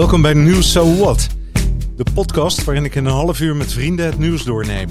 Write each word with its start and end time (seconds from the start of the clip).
Welkom 0.00 0.22
bij 0.22 0.34
Nieuws 0.34 0.72
So 0.72 0.96
What, 0.96 1.28
de 1.96 2.04
podcast 2.14 2.64
waarin 2.64 2.84
ik 2.84 2.94
in 2.94 3.04
een 3.04 3.12
half 3.12 3.40
uur 3.40 3.56
met 3.56 3.72
vrienden 3.72 4.06
het 4.06 4.18
nieuws 4.18 4.44
doorneem. 4.44 4.88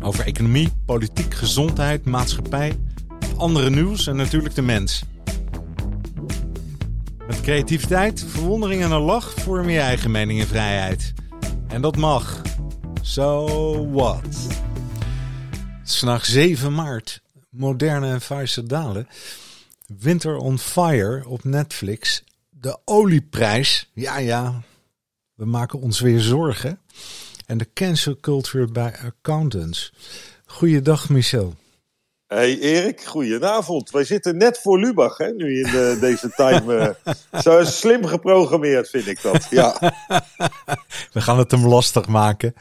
Over 0.00 0.26
economie, 0.26 0.72
politiek, 0.86 1.34
gezondheid, 1.34 2.04
maatschappij, 2.04 2.78
andere 3.36 3.70
nieuws 3.70 4.06
en 4.06 4.16
natuurlijk 4.16 4.54
de 4.54 4.62
mens. 4.62 5.02
Met 7.26 7.40
creativiteit, 7.40 8.24
verwondering 8.28 8.82
en 8.82 8.90
een 8.90 9.00
lach 9.00 9.32
vorm 9.32 9.68
je 9.68 9.80
eigen 9.80 10.10
mening 10.10 10.40
en 10.40 10.46
vrijheid. 10.46 11.12
En 11.68 11.80
dat 11.80 11.96
mag. 11.96 12.42
So 13.00 13.90
what? 13.90 14.26
Het 15.80 15.96
vandaag 15.96 16.24
7 16.24 16.74
maart. 16.74 17.20
Moderne 17.50 18.10
en 18.10 18.20
Faisal 18.20 18.66
Dalen. 18.66 19.08
Winter 19.98 20.36
on 20.36 20.58
Fire 20.58 21.28
op 21.28 21.44
Netflix. 21.44 22.24
De 22.60 22.78
olieprijs. 22.84 23.90
Ja, 23.94 24.18
ja. 24.18 24.62
We 25.34 25.44
maken 25.44 25.80
ons 25.80 26.00
weer 26.00 26.20
zorgen. 26.20 26.80
En 27.46 27.58
de 27.58 27.68
cancel 27.74 28.16
culture 28.20 28.66
bij 28.66 28.94
accountants. 29.04 29.92
Goeiedag, 30.46 31.08
Michel. 31.08 31.54
Hey 32.26 32.58
Erik, 32.58 33.04
goedenavond. 33.04 33.90
Wij 33.90 34.04
zitten 34.04 34.36
net 34.36 34.58
voor 34.58 34.78
Lubach, 34.78 35.16
hè, 35.16 35.32
nu 35.32 35.58
in 35.58 35.70
de, 35.70 35.96
deze 36.00 36.30
time. 36.30 36.96
Uh, 37.32 37.40
zo 37.42 37.64
slim 37.64 38.04
geprogrammeerd, 38.04 38.90
vind 38.90 39.06
ik 39.06 39.22
dat. 39.22 39.46
Ja. 39.50 39.76
We 41.12 41.20
gaan 41.20 41.38
het 41.38 41.50
hem 41.50 41.66
lastig 41.66 42.06
maken. 42.08 42.54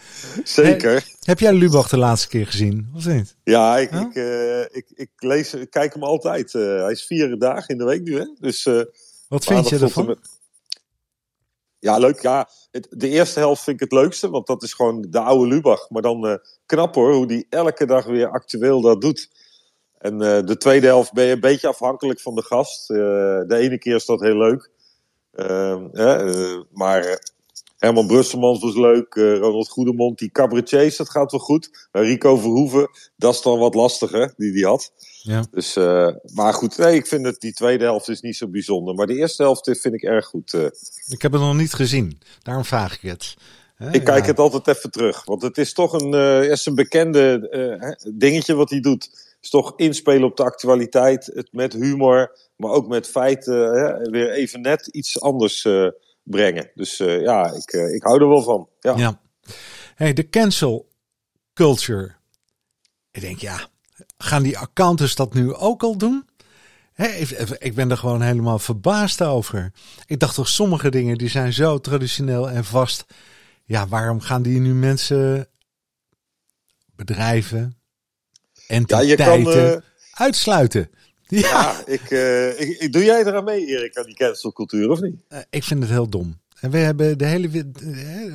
Zeker. 0.44 0.92
Hey, 0.92 1.04
heb 1.20 1.40
jij 1.40 1.54
Lubach 1.54 1.90
de 1.90 1.98
laatste 1.98 2.28
keer 2.28 2.46
gezien, 2.46 2.90
of 2.96 3.06
niet? 3.06 3.36
Ja, 3.44 3.78
ik, 3.78 3.90
huh? 3.90 4.02
ik, 4.02 4.16
uh, 4.16 4.62
ik, 4.62 4.86
ik, 4.96 5.10
lees, 5.16 5.54
ik 5.54 5.70
kijk 5.70 5.94
hem 5.94 6.04
altijd. 6.04 6.54
Uh, 6.54 6.82
hij 6.82 6.92
is 6.92 7.06
vier 7.06 7.38
dagen 7.40 7.68
in 7.68 7.78
de 7.78 7.86
week 7.86 8.02
nu, 8.02 8.18
hè. 8.18 8.26
Dus, 8.40 8.68
Wat 9.28 9.46
vind 9.46 9.70
je 9.70 9.80
ervan? 9.80 10.18
Ja, 11.80 11.98
leuk. 11.98 12.22
Ja, 12.22 12.50
het, 12.72 12.88
de 12.90 13.10
eerste 13.10 13.40
helft 13.40 13.64
vind 13.64 13.82
ik 13.82 13.90
het 13.90 14.00
leukste, 14.00 14.30
want 14.30 14.48
dat 14.48 14.64
is 14.64 14.74
gewoon 14.74 15.06
de 15.10 15.20
oude 15.20 15.48
Lubach. 15.48 15.90
Maar 15.90 16.02
dan 16.02 16.40
knap 16.66 16.96
hoor, 16.96 17.14
hoe 17.14 17.28
die 17.28 17.46
elke 17.50 17.86
dag 17.86 18.06
weer 18.06 18.28
actueel 18.28 18.82
dat 18.82 19.02
doet. 19.02 19.30
En 19.98 20.14
uh, 20.14 20.40
de 20.42 20.58
tweede 20.58 20.88
helft 20.88 21.14
ben 21.14 21.26
je 21.26 21.32
een 21.32 21.40
beetje 21.40 21.68
afhankelijk 21.68 22.20
van 22.20 22.36
de 22.36 22.44
gast. 22.44 22.90
Uh, 22.90 22.98
de 23.48 23.56
ene 23.56 23.78
keer 23.78 23.96
is 23.96 24.06
dat 24.06 24.20
heel 24.20 24.38
leuk. 24.38 24.72
Uh, 25.34 26.64
maar 26.72 27.20
Herman 27.78 28.08
Brusselmans 28.08 28.60
was 28.60 28.76
leuk. 28.76 29.14
Ronald 29.14 29.70
Goedemond, 29.70 30.18
die 30.18 30.32
cabaretiers, 30.32 30.98
dat 30.98 31.10
gaat 31.10 31.32
wel 31.32 31.40
goed. 31.40 31.88
Rico 31.92 32.36
Verhoeven, 32.38 32.90
dat 33.16 33.34
is 33.34 33.42
dan 33.42 33.60
wat 33.60 33.76
lastiger, 33.76 34.34
die 34.38 34.52
die 34.52 34.66
had. 34.66 34.92
Ja. 35.26 35.46
Dus, 35.52 35.76
maar 36.34 36.54
goed, 36.54 36.78
nee, 36.78 36.96
ik 36.96 37.08
vind 37.08 37.26
het, 37.26 37.40
die 37.40 37.54
tweede 37.54 37.84
helft 37.84 38.10
is 38.10 38.22
niet 38.22 38.36
zo 38.36 38.48
bijzonder. 38.48 38.96
Maar 38.96 39.08
de 39.08 39.16
eerste 39.16 39.44
helft 39.44 39.78
vind 39.82 39.94
ik 39.94 40.04
erg 40.04 40.26
goed. 40.26 40.54
Ik 41.08 41.22
heb 41.22 41.32
het 41.32 41.42
nog 41.42 41.56
niet 41.56 41.74
gezien, 41.74 42.20
daarom 42.42 42.66
vraag 42.66 42.94
ik 42.94 43.10
het. 43.10 43.34
Ik 43.92 44.04
kijk 44.04 44.24
ja. 44.24 44.30
het 44.30 44.40
altijd 44.40 44.68
even 44.68 44.92
terug. 44.92 45.26
Want 45.26 45.42
het 45.42 45.58
is 45.58 45.74
toch 45.74 45.94
een, 45.94 46.14
is 46.50 46.66
een 46.66 46.76
bekende 46.76 48.00
dingetje 48.14 48.54
wat 48.54 48.70
hij 48.70 48.80
doet 48.80 49.10
is 49.46 49.52
toch 49.52 49.74
inspelen 49.76 50.24
op 50.24 50.38
de 50.38 50.44
actualiteit, 50.44 51.26
het 51.26 51.48
met 51.52 51.74
humor, 51.74 52.38
maar 52.56 52.72
ook 52.72 52.88
met 52.88 53.08
feiten 53.08 53.72
weer 54.12 54.32
even 54.32 54.62
net 54.62 54.88
iets 54.88 55.22
anders 55.22 55.64
uh, 55.64 55.90
brengen. 56.24 56.72
Dus 56.76 57.00
uh, 57.00 57.22
ja, 57.22 57.52
ik, 57.54 57.74
uh, 57.74 57.94
ik 57.94 58.04
hou 58.04 58.22
er 58.22 58.28
wel 58.28 58.42
van. 58.42 58.70
Ja. 58.80 58.96
ja. 58.98 59.20
Hey, 59.96 60.14
de 60.14 60.30
cancel 60.30 60.88
culture. 61.54 62.16
Ik 63.12 63.22
denk, 63.22 63.40
ja, 63.40 63.68
gaan 64.18 64.44
die 64.44 64.58
accountants 64.58 65.16
dat 65.16 65.34
nu 65.34 65.54
ook 65.54 65.84
al 65.84 65.98
doen? 65.98 66.26
Ik 67.58 67.76
ben 67.76 67.92
er 67.92 67.98
gewoon 67.98 68.22
helemaal 68.22 68.60
verbaasd 68.60 69.22
over. 69.22 69.72
Ik 70.06 70.20
dacht 70.20 70.36
toch, 70.36 70.48
sommige 70.48 70.90
dingen 70.90 71.18
die 71.18 71.30
zijn 71.30 71.54
zo 71.54 71.80
traditioneel 71.80 72.50
en 72.50 72.66
vast. 72.66 73.06
Ja, 73.66 73.88
waarom 73.88 74.20
gaan 74.20 74.42
die 74.42 74.60
nu 74.60 74.74
mensen, 74.74 75.48
bedrijven, 76.96 77.78
entiteiten 78.68 79.26
ja, 79.26 79.34
je 79.34 79.44
kan, 79.44 79.58
uh, 79.58 79.76
uitsluiten. 80.12 80.90
Ja, 81.28 81.40
ja 81.40 81.82
ik, 81.86 82.10
uh, 82.10 82.60
ik, 82.60 82.80
ik, 82.80 82.94
doe 82.94 83.04
jij 83.04 83.20
eraan 83.20 83.44
mee, 83.44 83.66
Erik, 83.66 83.98
aan 83.98 84.06
die 84.06 84.16
cancelcultuur, 84.16 84.90
of 84.90 85.02
niet? 85.02 85.16
Uh, 85.30 85.40
ik 85.50 85.64
vind 85.64 85.82
het 85.82 85.92
heel 85.92 86.10
dom. 86.10 86.40
En 86.60 86.72
we 86.72 86.78
hebben 86.78 87.18
de 87.18 87.26
hele. 87.26 87.66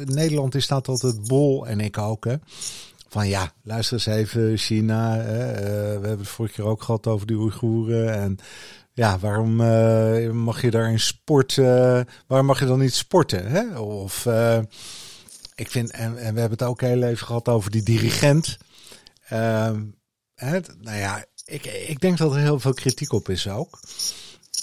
Nederland 0.04 0.54
is 0.54 0.64
staat 0.64 0.88
altijd 0.88 1.26
bol, 1.26 1.66
en 1.66 1.80
ik 1.80 1.98
ook. 1.98 2.24
Hè, 2.24 2.34
van 3.10 3.28
ja, 3.28 3.52
luister 3.62 3.92
eens 3.94 4.06
even, 4.06 4.58
China. 4.58 5.16
we 5.16 5.98
hebben 6.02 6.18
het 6.18 6.28
vorige 6.28 6.54
keer 6.54 6.64
ook 6.64 6.82
gehad 6.82 7.06
over 7.06 7.26
die 7.26 7.36
Oeigoeren. 7.36 8.14
En 8.14 8.38
ja, 8.92 9.18
waarom 9.18 9.56
mag 10.36 10.62
je 10.62 10.70
daar 10.70 10.90
in 10.90 11.00
sport. 11.00 11.54
waarom 12.26 12.46
mag 12.46 12.58
je 12.58 12.66
dan 12.66 12.78
niet 12.78 12.94
sporten? 12.94 13.46
Hè? 13.46 13.78
Of. 13.78 14.26
ik 15.54 15.70
vind, 15.70 15.90
en, 15.90 16.14
we 16.14 16.20
hebben 16.20 16.50
het 16.50 16.62
ook 16.62 16.80
heel 16.80 17.02
even 17.02 17.26
gehad 17.26 17.48
over 17.48 17.70
die 17.70 17.82
dirigent. 17.82 18.58
Ehm, 19.28 19.82
het, 20.34 20.76
nou 20.80 20.98
ja, 20.98 21.24
ik, 21.44 21.64
ik 21.64 22.00
denk 22.00 22.18
dat 22.18 22.32
er 22.32 22.40
heel 22.40 22.60
veel 22.60 22.74
kritiek 22.74 23.12
op 23.12 23.28
is 23.28 23.48
ook. 23.48 23.80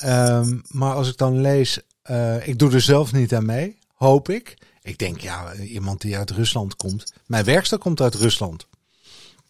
Um, 0.06 0.62
maar 0.68 0.94
als 0.94 1.10
ik 1.10 1.18
dan 1.18 1.42
lees, 1.42 1.80
uh, 2.12 2.48
ik 2.48 2.60
doe 2.60 2.72
er 2.72 2.82
zelf 2.82 3.12
niet 3.12 3.34
aan 3.34 3.46
mee, 3.46 3.78
hoop 3.94 4.30
ik. 4.30 4.58
Ik 4.88 4.98
denk, 4.98 5.20
ja, 5.20 5.54
iemand 5.54 6.02
die 6.02 6.18
uit 6.18 6.32
Rusland 6.32 6.76
komt. 6.76 7.14
Mijn 7.26 7.46
werkster 7.46 7.78
komt 7.78 8.02
uit 8.02 8.16
Rusland. 8.16 8.68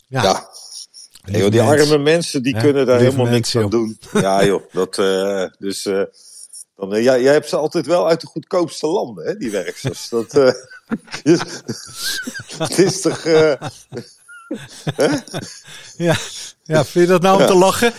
Ja. 0.07 0.23
ja. 0.23 0.49
Joh, 1.25 1.51
die 1.51 1.63
mens. 1.63 1.81
arme 1.81 1.97
mensen 1.97 2.43
die 2.43 2.55
ja, 2.55 2.61
kunnen 2.61 2.85
daar 2.85 2.99
helemaal 2.99 3.25
niks 3.25 3.55
aan 3.55 3.69
doen. 3.69 3.99
Ja 4.13 4.43
joh, 4.45 4.63
dat, 4.71 4.97
uh, 4.97 5.45
dus 5.59 5.85
uh, 5.85 6.03
dan, 6.75 6.95
uh, 6.95 7.03
jij, 7.03 7.21
jij 7.21 7.33
hebt 7.33 7.49
ze 7.49 7.55
altijd 7.55 7.85
wel 7.85 8.07
uit 8.07 8.21
de 8.21 8.27
goedkoopste 8.27 8.87
landen, 8.87 9.25
hè, 9.25 9.37
die 9.37 9.51
werksters. 9.51 10.09
dat, 10.09 10.31
het 12.57 12.77
is 12.77 13.01
toch... 13.01 13.23
ja. 15.97 16.15
ja, 16.63 16.85
vind 16.85 16.93
je 16.93 17.05
dat 17.05 17.21
nou 17.21 17.35
om 17.35 17.41
ja. 17.41 17.47
te 17.47 17.55
lachen? 17.55 17.93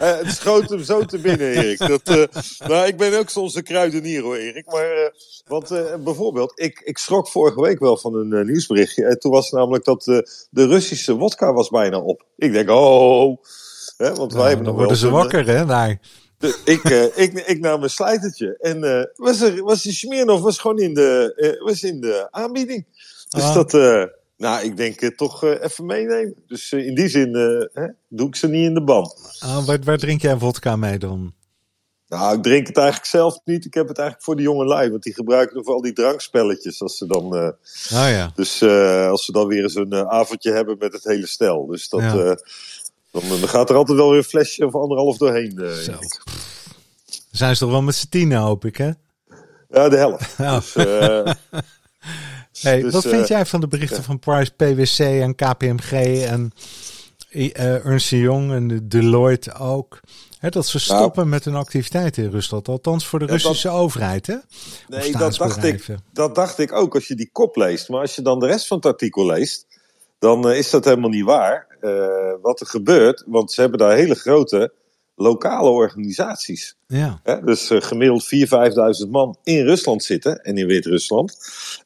Uh, 0.00 0.16
het 0.16 0.34
schoot 0.34 0.68
hem 0.68 0.82
zo 0.82 1.04
te 1.04 1.18
binnen, 1.18 1.52
Erik. 1.52 1.78
Dat, 1.78 2.08
uh, 2.08 2.24
nou, 2.68 2.86
ik 2.86 2.96
ben 2.96 3.18
ook 3.18 3.28
soms 3.28 3.54
een 3.54 3.62
kruidenier 3.62 4.22
hoor, 4.22 4.36
Erik. 4.36 4.66
Maar, 4.66 4.96
uh, 4.96 5.08
want 5.46 5.68
bijvoorbeeld, 6.04 6.52
ik, 6.54 6.80
ik 6.84 6.98
schrok 6.98 7.28
vorige 7.28 7.60
week 7.60 7.78
wel 7.78 7.96
van 7.96 8.14
een 8.14 8.46
nieuwsberichtje. 8.46 9.04
En 9.04 9.18
toen 9.18 9.32
was 9.32 9.44
het 9.44 9.54
namelijk 9.54 9.84
dat 9.84 10.04
de 10.50 10.66
Russische 10.66 11.16
wodka 11.16 11.52
was 11.52 11.68
bijna 11.68 12.00
op. 12.00 12.24
Ik 12.36 12.52
denk, 12.52 12.70
oh, 12.70 13.36
hè, 13.96 14.14
want 14.14 14.32
wij 14.32 14.40
nou, 14.40 14.48
hebben 14.48 14.66
nog 14.66 14.74
worden 14.74 15.00
wel... 15.00 15.10
ze 15.10 15.10
wakker, 15.10 15.46
hè. 15.46 15.96
De, 16.38 16.60
ik, 16.64 16.90
uh, 16.90 17.04
ik, 17.04 17.32
ik 17.32 17.60
nam 17.60 17.82
een 17.82 17.90
slijtertje 17.90 18.56
en 18.60 18.84
uh, 18.84 19.04
was, 19.14 19.40
er, 19.40 19.62
was 19.62 19.82
die 19.82 19.92
Smirnov 19.92 20.40
was 20.40 20.58
gewoon 20.58 20.78
in 20.78 20.94
de, 20.94 21.32
uh, 21.36 21.66
was 21.66 21.82
in 21.82 22.00
de 22.00 22.28
aanbieding. 22.30 22.86
Dus 23.28 23.42
ah. 23.42 23.54
dat, 23.54 23.72
nou, 24.36 24.64
ik 24.64 24.76
denk 24.76 25.00
uh, 25.00 25.10
toch 25.10 25.44
uh, 25.44 25.62
even 25.62 25.86
meenemen. 25.86 26.34
Dus 26.46 26.72
in 26.72 26.94
die 26.94 27.08
zin 27.08 27.34
hè, 27.72 27.86
doe 28.08 28.28
ik 28.28 28.36
ze 28.36 28.48
niet 28.48 28.66
in 28.66 28.74
de 28.74 28.84
band. 28.84 29.36
Ah, 29.38 29.64
waar, 29.64 29.78
waar 29.84 29.98
drink 29.98 30.22
jij 30.22 30.38
vodka 30.38 30.76
mee 30.76 30.98
dan? 30.98 31.34
Nou, 32.08 32.36
ik 32.36 32.42
drink 32.42 32.66
het 32.66 32.76
eigenlijk 32.76 33.06
zelf 33.06 33.40
niet. 33.44 33.64
Ik 33.64 33.74
heb 33.74 33.88
het 33.88 33.98
eigenlijk 33.98 34.26
voor 34.26 34.36
de 34.36 34.42
jonge 34.42 34.64
lui. 34.64 34.90
Want 34.90 35.02
die 35.02 35.14
gebruiken 35.14 35.56
nog 35.56 35.66
al 35.66 35.80
die 35.80 35.92
drankspelletjes. 35.92 36.82
Als 36.82 36.96
ze 36.96 37.06
dan, 37.06 37.24
oh, 37.24 37.50
ja. 37.90 38.32
Dus 38.34 38.62
als 39.10 39.24
ze 39.24 39.32
dan 39.32 39.46
weer 39.46 39.62
eens 39.62 39.74
een 39.74 39.94
avondje 39.94 40.52
hebben 40.52 40.76
met 40.78 40.92
het 40.92 41.04
hele 41.04 41.26
stel. 41.26 41.66
Dus 41.66 41.88
dat, 41.88 42.00
ja. 42.00 42.12
dan, 43.10 43.22
dan, 43.28 43.48
gaat 43.48 43.70
er 43.70 43.76
altijd 43.76 43.98
wel 43.98 44.08
weer 44.08 44.18
een 44.18 44.24
flesje 44.24 44.66
of 44.66 44.74
anderhalf 44.74 45.16
doorheen. 45.16 45.52
Zo. 45.82 45.92
Zijn 47.30 47.54
ze 47.54 47.62
toch 47.62 47.70
wel 47.70 47.82
met 47.82 47.94
z'n 47.94 48.08
tienen, 48.08 48.38
hoop 48.38 48.64
ik, 48.64 48.76
hè? 48.76 48.90
Ja, 49.68 49.88
de 49.88 49.96
helft. 49.96 50.36
Ja. 50.38 50.60
Dus, 50.64 50.74
hey, 52.60 52.80
dus, 52.80 52.92
wat 52.92 53.02
vind 53.02 53.22
uh, 53.22 53.26
jij 53.26 53.46
van 53.46 53.60
de 53.60 53.68
berichten 53.68 53.96
ja. 53.96 54.02
van 54.02 54.18
Price, 54.18 54.52
PwC 54.52 54.98
en 54.98 55.34
KPMG 55.34 55.92
en 56.22 56.52
uh, 57.30 57.84
Ernst 57.86 58.10
Young 58.10 58.52
en 58.52 58.68
de 58.68 58.86
Deloitte 58.88 59.54
ook? 59.54 60.00
Dat 60.40 60.66
ze 60.66 60.78
stoppen 60.78 61.20
nou, 61.20 61.28
met 61.28 61.44
hun 61.44 61.54
activiteiten 61.54 62.24
in 62.24 62.30
Rusland. 62.30 62.68
Althans 62.68 63.06
voor 63.06 63.18
de 63.18 63.24
Russische 63.24 63.68
dat, 63.68 63.76
overheid, 63.76 64.26
hè? 64.26 64.36
Nee, 64.88 65.12
dat 65.12 65.36
dacht, 65.36 65.64
ik, 65.64 65.96
dat 66.12 66.34
dacht 66.34 66.58
ik 66.58 66.72
ook 66.72 66.94
als 66.94 67.08
je 67.08 67.14
die 67.14 67.30
kop 67.32 67.56
leest. 67.56 67.88
Maar 67.88 68.00
als 68.00 68.14
je 68.14 68.22
dan 68.22 68.38
de 68.38 68.46
rest 68.46 68.66
van 68.66 68.76
het 68.76 68.86
artikel 68.86 69.26
leest, 69.26 69.66
dan 70.18 70.50
is 70.50 70.70
dat 70.70 70.84
helemaal 70.84 71.10
niet 71.10 71.24
waar. 71.24 71.66
wat 72.42 72.60
er 72.60 72.66
gebeurt, 72.66 73.24
want 73.26 73.52
ze 73.52 73.60
hebben 73.60 73.78
daar 73.78 73.96
hele 73.96 74.14
grote 74.14 74.72
lokale 75.14 75.68
organisaties. 75.68 76.76
Ja. 76.86 77.20
Hè, 77.22 77.40
dus 77.40 77.70
uh, 77.70 77.80
gemiddeld 77.80 78.24
4.000, 78.24 79.06
5.000 79.06 79.10
man 79.10 79.36
in 79.42 79.64
Rusland 79.64 80.04
zitten 80.04 80.42
en 80.42 80.56
in 80.56 80.66
Wit-Rusland. 80.66 81.36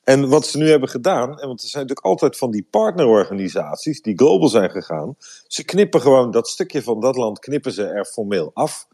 En 0.05 0.29
wat 0.29 0.47
ze 0.47 0.59
nu 0.59 0.69
hebben 0.69 0.89
gedaan, 0.89 1.41
en 1.41 1.47
want 1.47 1.63
er 1.63 1.69
zijn 1.69 1.83
natuurlijk 1.83 2.07
altijd 2.07 2.37
van 2.37 2.51
die 2.51 2.67
partnerorganisaties 2.71 4.03
die 4.03 4.17
global 4.17 4.49
zijn 4.49 4.71
gegaan. 4.71 5.17
Ze 5.47 5.65
knippen 5.65 6.01
gewoon 6.01 6.31
dat 6.31 6.49
stukje 6.49 6.83
van 6.83 7.01
dat 7.01 7.17
land, 7.17 7.39
knippen 7.39 7.73
ze 7.73 7.85
er 7.85 8.05
formeel 8.05 8.51
af. 8.55 8.87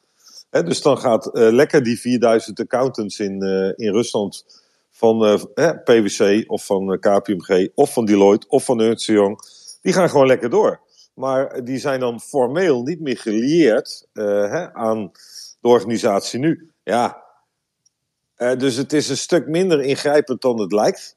Hè, 0.50 0.62
dus 0.62 0.82
dan 0.82 0.98
gaat 0.98 1.26
uh, 1.26 1.52
lekker 1.52 1.82
die 1.82 2.00
4000 2.00 2.60
accountants 2.60 3.18
in, 3.18 3.44
uh, 3.44 3.72
in 3.86 3.92
Rusland 3.92 4.60
van 4.90 5.40
PwC 5.84 6.44
of 6.46 6.64
van 6.64 6.98
KPMG 6.98 7.68
of 7.74 7.92
van 7.92 8.04
Deloitte 8.04 8.48
of 8.48 8.64
van 8.64 8.80
Ernst 8.80 9.06
Young. 9.06 9.40
Die 9.82 9.92
gaan 9.92 10.10
gewoon 10.10 10.26
lekker 10.26 10.50
door. 10.50 10.80
Maar 11.22 11.64
die 11.64 11.78
zijn 11.78 12.00
dan 12.00 12.20
formeel 12.20 12.82
niet 12.82 13.00
meer 13.00 13.18
gelieerd 13.18 14.06
uh, 14.12 14.24
hè, 14.24 14.74
aan 14.74 15.10
de 15.60 15.68
organisatie 15.68 16.38
nu. 16.38 16.70
Ja, 16.82 17.22
uh, 18.36 18.56
dus 18.56 18.76
het 18.76 18.92
is 18.92 19.08
een 19.08 19.16
stuk 19.16 19.46
minder 19.46 19.80
ingrijpend 19.80 20.40
dan 20.40 20.60
het 20.60 20.72
lijkt. 20.72 21.16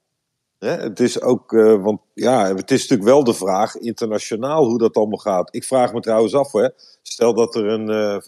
Hè? 0.59 0.69
Het 0.69 0.99
is 0.99 1.21
ook, 1.21 1.51
uh, 1.51 1.83
want 1.83 2.01
ja, 2.13 2.55
het 2.55 2.71
is 2.71 2.81
natuurlijk 2.81 3.09
wel 3.09 3.23
de 3.23 3.33
vraag 3.33 3.75
internationaal 3.75 4.65
hoe 4.65 4.77
dat 4.77 4.95
allemaal 4.95 5.17
gaat. 5.17 5.55
Ik 5.55 5.63
vraag 5.63 5.93
me 5.93 5.99
trouwens 5.99 6.35
af, 6.35 6.51
hè, 6.51 6.69
stel 7.01 7.33
dat 7.33 7.55
er 7.55 7.65
een 7.65 8.21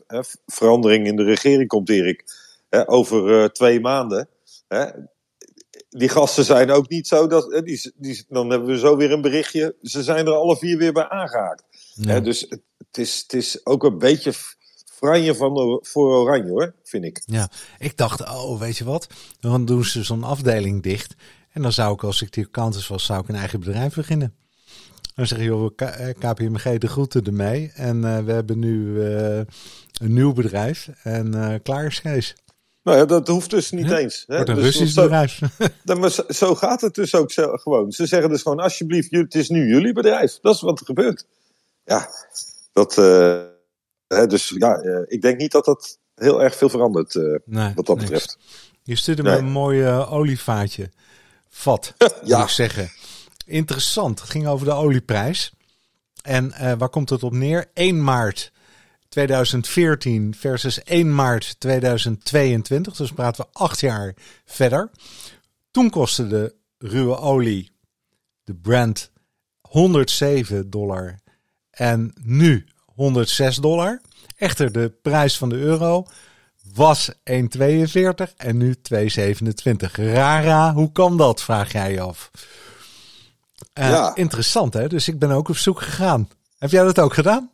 verandering 0.46 1.08
in 1.08 1.16
de 1.16 1.24
regering 1.24 1.68
komt, 1.68 1.90
Erik, 1.90 2.24
over 2.86 3.52
twee 3.54 3.80
maanden. 3.80 4.30
Hè, 4.68 4.86
die 5.90 6.10
gasten 6.10 6.46
zijn 6.46 6.72
ook 6.72 6.90
niet 6.90 7.08
zo 7.08 7.28
dat. 7.28 7.62
Die, 7.66 7.94
die, 7.96 8.26
dan 8.30 8.50
hebben 8.50 8.68
we 8.68 8.78
zo 8.78 8.98
weer 8.98 9.12
een 9.12 9.22
berichtje. 9.22 9.76
Ze 9.82 10.04
zijn 10.04 10.26
er 10.26 10.34
alle 10.34 10.58
vier 10.58 10.78
weer 10.78 10.94
bij 10.94 11.10
aangehaakt. 11.10 11.64
Ja. 11.94 12.20
dus 12.20 12.42
het, 12.42 12.62
het, 12.78 12.98
is, 12.98 13.20
het 13.22 13.34
is 13.34 13.66
ook 13.66 13.84
een 13.84 13.98
beetje 13.98 14.34
franje 14.98 15.36
van 15.36 15.80
voor 15.84 16.16
Oranje 16.16 16.50
hoor, 16.50 16.76
vind 16.84 17.04
ik. 17.04 17.22
Ja, 17.26 17.50
ik 17.78 17.98
dacht, 17.98 18.22
oh, 18.22 18.60
weet 18.60 18.78
je 18.78 18.84
wat? 18.84 19.08
Dan 19.40 19.66
doen 19.66 19.84
ze 19.86 20.04
zo'n 20.04 20.24
afdeling 20.24 20.84
dicht. 20.84 21.16
En 21.52 21.62
dan 21.62 21.72
zou 21.72 21.94
ik, 21.94 22.04
als 22.04 22.22
ik 22.22 22.34
die 22.34 22.46
accountants 22.46 22.88
was, 22.88 23.06
zou 23.06 23.22
ik 23.22 23.28
een 23.28 23.36
eigen 23.36 23.60
bedrijf 23.60 23.96
beginnen. 23.96 24.36
Dan 25.16 25.28
zeg 25.28 25.38
je, 25.38 25.44
joh, 25.44 25.76
KPMG 26.20 26.66
eh, 26.66 26.80
de 26.80 26.88
groeten 26.88 27.24
ermee. 27.24 27.72
En 27.74 27.98
uh, 27.98 28.20
we 28.20 28.32
hebben 28.32 28.60
nu 28.60 28.86
uh, 28.86 29.38
een 29.38 30.14
nieuw 30.14 30.34
bedrijf. 30.34 30.90
En 31.04 31.36
uh, 31.36 31.54
klaar 31.64 31.86
is 31.86 32.02
Kees. 32.02 32.36
Nou 32.88 33.00
ja, 33.00 33.06
dat 33.06 33.28
hoeft 33.28 33.50
dus 33.50 33.72
niet 33.72 33.92
eens. 33.92 34.24
Hè? 34.28 34.36
Wordt 34.36 34.50
een 34.50 34.56
dus 34.56 34.64
Russisch 34.64 34.94
zo, 34.94 35.02
bedrijf. 35.02 35.40
maar 36.00 36.10
zo, 36.10 36.24
zo, 36.30 36.56
gaat 36.56 36.82
het 36.82 36.96
dus 36.96 37.16
ook 37.16 37.32
zo, 37.32 37.58
gewoon. 37.58 37.92
Ze 37.92 38.06
zeggen 38.06 38.30
dus 38.30 38.42
gewoon, 38.42 38.60
alsjeblieft, 38.60 39.12
het 39.12 39.36
is 39.36 39.50
nu 39.50 39.68
jullie 39.68 39.94
bedrijf. 39.94 40.40
Dat 40.42 40.56
is 40.56 40.62
wat 40.62 40.80
er 40.80 40.86
gebeurt. 40.86 41.26
Ja, 41.84 42.10
dat... 42.74 42.98
Uh, 42.98 43.42
hè, 44.08 44.28
dus 44.28 44.54
ja, 44.58 44.84
uh, 44.84 45.00
ik 45.06 45.22
denk 45.22 45.40
niet 45.40 45.52
dat 45.52 45.66
dat 45.66 46.00
heel 46.16 46.44
erg 46.44 46.56
veel 46.56 46.70
verandert 46.70 47.16
uh, 47.16 47.38
nee, 47.46 47.72
wat 47.76 47.86
dat 47.86 47.98
betreft. 47.98 48.38
Je 48.84 48.96
stuurde 48.96 49.22
nee. 49.22 49.32
me 49.32 49.38
een 49.38 49.52
mooi 49.52 49.88
olievaatje. 49.90 50.90
Vat, 51.50 51.94
ja. 52.24 52.38
moet 52.38 52.48
ik 52.48 52.54
zeggen. 52.54 52.92
Interessant. 53.46 54.20
Het 54.20 54.30
ging 54.30 54.48
over 54.48 54.66
de 54.66 54.74
olieprijs. 54.74 55.54
En 56.22 56.78
waar 56.78 56.90
komt 56.90 57.10
het 57.10 57.24
op 57.24 57.34
neer? 57.34 57.66
1 57.74 58.04
maart 58.04 58.52
2014 59.18 60.36
versus 60.38 60.84
1 60.84 61.16
maart 61.16 61.60
2022. 61.60 62.96
Dus 62.96 63.12
praten 63.12 63.44
we 63.44 63.60
acht 63.60 63.80
jaar 63.80 64.14
verder. 64.46 64.92
Toen 65.72 65.90
kostte 65.90 66.28
de 66.28 66.56
ruwe 66.78 67.18
olie, 67.18 67.72
de 68.44 68.54
Brent, 68.54 69.12
107 69.62 70.70
dollar. 70.70 71.20
En 71.70 72.14
nu 72.22 72.66
106 72.86 73.56
dollar. 73.56 74.02
Echter, 74.36 74.72
de 74.72 74.90
prijs 75.02 75.38
van 75.38 75.50
de 75.50 75.56
euro 75.56 76.08
was 76.74 77.12
1,42 77.12 77.24
en 78.38 78.58
nu 78.58 78.76
2,27. 78.94 79.92
Rara, 79.92 80.74
hoe 80.74 80.92
kan 80.92 81.18
dat, 81.18 81.42
vraag 81.42 81.72
jij 81.72 81.92
je 81.92 82.02
af. 82.02 82.32
Uh, 83.74 83.90
ja. 83.90 84.16
Interessant, 84.16 84.74
hè? 84.74 84.88
Dus 84.88 85.08
ik 85.08 85.20
ben 85.20 85.32
ook 85.32 85.50
op 85.50 85.58
zoek 85.58 85.82
gegaan. 85.82 86.30
Heb 86.58 86.72
jij 86.72 86.84
dat 86.84 87.00
ook 87.00 87.14
gedaan? 87.14 87.52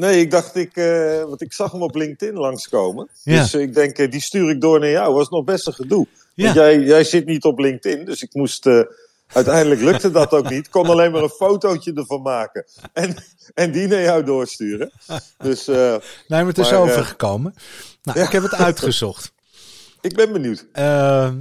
Nee, 0.00 0.20
ik 0.20 0.30
dacht, 0.30 0.56
ik, 0.56 0.76
uh, 0.76 1.22
want 1.22 1.40
ik 1.40 1.52
zag 1.52 1.72
hem 1.72 1.82
op 1.82 1.94
LinkedIn 1.94 2.34
langskomen. 2.34 3.08
Ja. 3.22 3.40
Dus 3.40 3.54
ik 3.54 3.74
denk, 3.74 3.98
uh, 3.98 4.10
die 4.10 4.20
stuur 4.20 4.50
ik 4.50 4.60
door 4.60 4.80
naar 4.80 4.90
jou. 4.90 5.14
Was 5.14 5.28
nog 5.28 5.44
best 5.44 5.66
een 5.66 5.72
gedoe. 5.72 6.06
Ja. 6.34 6.44
Want 6.44 6.56
jij, 6.56 6.80
jij 6.80 7.04
zit 7.04 7.26
niet 7.26 7.44
op 7.44 7.58
LinkedIn, 7.58 8.04
dus 8.04 8.22
ik 8.22 8.34
moest. 8.34 8.66
Uh, 8.66 8.82
uiteindelijk 9.26 9.80
lukte 9.80 10.10
dat 10.10 10.32
ook 10.32 10.50
niet. 10.50 10.66
Ik 10.66 10.70
kon 10.70 10.86
alleen 10.86 11.12
maar 11.12 11.22
een 11.22 11.28
fotootje 11.28 11.92
ervan 11.92 12.22
maken. 12.22 12.64
En, 12.92 13.16
en 13.54 13.72
die 13.72 13.88
naar 13.88 14.02
jou 14.02 14.24
doorsturen. 14.24 14.92
Dus, 15.38 15.66
nee, 15.66 16.00
maar 16.28 16.46
het 16.46 16.58
is 16.58 16.70
maar, 16.70 16.80
overgekomen. 16.80 17.54
Nou, 18.02 18.18
ja. 18.18 18.24
ik 18.24 18.32
heb 18.32 18.42
het 18.42 18.54
uitgezocht. 18.54 19.32
ik 20.00 20.14
ben 20.14 20.32
benieuwd. 20.32 20.66
Ehm, 20.72 21.36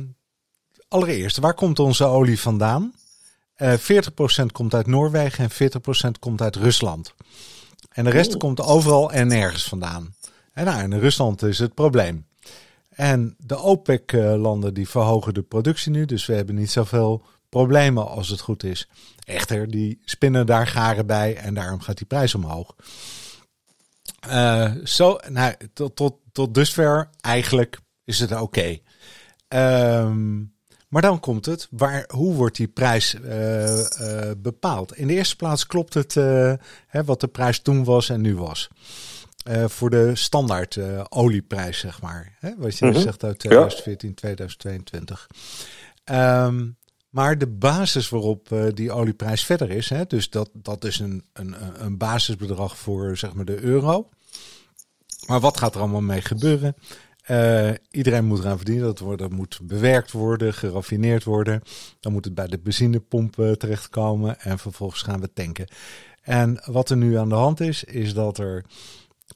allereerst, 0.88 1.38
waar 1.38 1.54
komt 1.54 1.80
onze 1.80 2.06
olie 2.06 2.40
vandaan? 2.40 2.94
40% 3.64 3.72
komt 4.52 4.74
uit 4.74 4.88
Noorwegen 4.88 5.50
en 5.50 5.72
40% 5.72 6.20
komt 6.20 6.42
uit 6.42 6.56
Rusland. 6.56 7.14
En 8.00 8.06
de 8.06 8.12
rest 8.12 8.38
komt 8.38 8.62
overal 8.62 9.12
en 9.12 9.28
nergens 9.28 9.64
vandaan. 9.64 10.16
En 10.54 10.66
nou, 10.66 10.84
in 10.84 11.00
Rusland 11.00 11.44
is 11.44 11.60
het 11.60 11.74
probleem. 11.74 12.26
En 12.90 13.36
de 13.38 13.58
OPEC-landen 13.58 14.74
die 14.74 14.90
verhogen 14.90 15.34
de 15.34 15.42
productie 15.42 15.92
nu, 15.92 16.06
dus 16.06 16.26
we 16.26 16.34
hebben 16.34 16.56
niet 16.56 16.72
zoveel 16.72 17.26
problemen 17.50 18.08
als 18.08 18.30
het 18.30 18.40
goed 18.40 18.64
is. 18.64 18.90
Echter, 19.26 19.72
die 19.72 20.00
spinnen 20.04 20.46
daar 20.46 20.68
garen 20.68 21.06
bij 21.06 21.36
en 21.36 21.54
daarom 21.54 21.82
gaat 21.82 21.98
die 21.98 22.08
prijs 22.08 22.36
omhoog. 22.36 22.76
Uh, 24.30 24.72
zo, 24.84 25.18
nou, 25.30 25.54
tot, 25.74 25.96
tot, 25.96 26.16
tot 26.32 26.54
dusver 26.54 27.10
eigenlijk 27.22 27.80
is 28.04 28.20
het 28.20 28.32
oké. 28.32 28.82
Okay. 29.48 30.02
Um, 30.04 30.54
maar 30.90 31.02
dan 31.02 31.20
komt 31.20 31.46
het, 31.46 31.68
waar, 31.72 32.06
hoe 32.14 32.34
wordt 32.34 32.56
die 32.56 32.68
prijs 32.68 33.14
uh, 33.14 33.78
uh, 33.78 34.32
bepaald? 34.38 34.96
In 34.96 35.08
de 35.08 35.14
eerste 35.14 35.36
plaats 35.36 35.66
klopt 35.66 35.94
het 35.94 36.16
uh, 36.16 36.54
hè, 36.88 37.04
wat 37.04 37.20
de 37.20 37.28
prijs 37.28 37.60
toen 37.60 37.84
was 37.84 38.10
en 38.10 38.22
nu 38.22 38.36
was. 38.36 38.70
voor 39.66 39.90
de 39.90 40.16
standaard 40.16 40.80
olieprijs, 41.10 41.80
zeg 41.80 42.02
maar. 42.02 42.36
Hè, 42.40 42.52
wat 42.58 42.78
je 42.78 42.86
mm 42.86 42.92
-hmm. 42.92 43.02
zegt 43.02 43.24
uit 43.24 43.40
2014, 43.40 44.10
ja. 44.10 44.16
2022. 44.16 45.28
Um, 46.06 46.78
maar 47.10 47.38
de 47.38 47.48
basis 47.48 48.10
waarop 48.10 48.56
die 48.74 48.92
olieprijs 48.92 49.46
verder 49.46 49.70
is, 49.70 49.90
hè, 49.90 50.06
dus 50.06 50.30
dat, 50.30 50.50
dat 50.54 50.84
is 50.84 51.00
een, 51.00 51.24
een, 51.34 51.56
een 51.86 51.98
basisbedrag 51.98 52.78
voor 52.78 53.18
zeg 53.18 53.34
maar, 53.34 53.46
de 53.46 53.62
euro. 53.62 54.10
Maar 55.28 55.40
wat 55.40 55.58
gaat 55.58 55.76
er 55.76 55.82
allemaal 55.82 56.02
mee 56.02 56.22
gebeuren? 56.22 56.76
Uh, 57.32 57.72
iedereen 57.92 58.26
moet 58.26 58.40
eraan 58.40 58.58
verdienen. 58.58 58.86
Dat, 58.86 59.00
wordt, 59.00 59.22
dat 59.22 59.32
moet 59.32 59.60
bewerkt 59.64 60.12
worden, 60.12 60.54
geraffineerd 60.54 61.24
worden. 61.24 61.62
Dan 62.00 62.12
moet 62.12 62.26
het 62.26 62.36
bij 62.36 62.48
de 62.48 62.60
benzinepomp 62.60 63.38
uh, 63.38 63.52
terechtkomen 63.52 64.40
en 64.40 64.60
vervolgens 64.60 65.02
gaan 65.02 65.22
we 65.22 65.34
tanken. 65.34 65.68
En 66.22 66.62
wat 66.66 66.90
er 66.90 66.98
nu 66.98 67.18
aan 67.18 67.30
de 67.30 67.36
hand 67.36 67.60
is, 67.60 67.84
is 67.84 68.14
dat 68.14 68.38
er, 68.38 68.66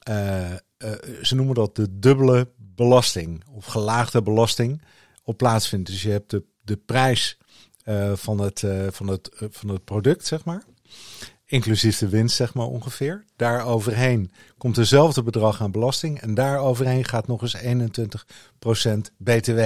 uh, 0.08 0.52
ze 1.22 1.34
noemen 1.34 1.54
dat 1.54 1.76
de 1.76 1.98
dubbele 1.98 2.48
belasting 2.56 3.44
of 3.52 3.64
gelaagde 3.64 4.22
belasting 4.22 4.82
op 5.22 5.36
plaatsvindt. 5.36 5.86
Dus 5.86 6.02
je 6.02 6.10
hebt 6.10 6.30
de, 6.30 6.44
de 6.62 6.76
prijs 6.76 7.38
van, 8.14 8.40
het, 8.40 8.64
van, 8.90 9.08
het, 9.08 9.30
van 9.50 9.68
het 9.68 9.84
product, 9.84 10.26
zeg 10.26 10.44
maar 10.44 10.64
inclusief 11.46 11.98
de 11.98 12.08
winst, 12.08 12.36
zeg 12.36 12.54
maar 12.54 12.66
ongeveer. 12.66 13.24
Daar 13.36 13.64
overheen 13.64 14.32
komt 14.58 14.74
dezelfde 14.74 15.22
bedrag 15.22 15.62
aan 15.62 15.70
belasting 15.70 16.20
en 16.20 16.34
daar 16.34 16.58
overheen 16.58 17.04
gaat 17.04 17.26
nog 17.26 17.42
eens 17.42 17.56
21% 17.56 19.12
BTW. 19.16 19.60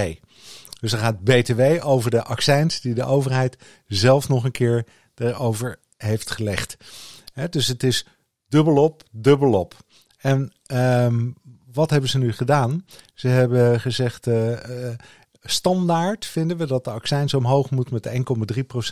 Dus 0.81 0.93
er 0.93 0.99
gaat 0.99 1.25
BTW 1.25 1.63
over 1.81 2.11
de 2.11 2.25
accijns 2.25 2.81
die 2.81 2.95
de 2.95 3.05
overheid 3.05 3.57
zelf 3.87 4.29
nog 4.29 4.45
een 4.45 4.51
keer 4.51 4.87
erover 5.15 5.79
heeft 5.97 6.31
gelegd. 6.31 6.77
dus 7.51 7.67
het 7.67 7.83
is 7.83 8.07
dubbelop, 8.49 9.03
dubbelop. 9.11 9.75
En 10.19 10.53
um, 10.73 11.37
wat 11.73 11.91
hebben 11.91 12.11
ze 12.11 12.19
nu 12.19 12.33
gedaan? 12.33 12.85
Ze 13.15 13.29
hebben 13.29 13.81
gezegd, 13.81 14.27
uh, 14.27 14.59
standaard 15.41 16.27
vinden 16.27 16.57
we 16.57 16.67
dat 16.67 16.85
de 16.85 16.91
accijns 16.91 17.35
omhoog 17.35 17.71
moet 17.71 17.91
met 17.91 18.09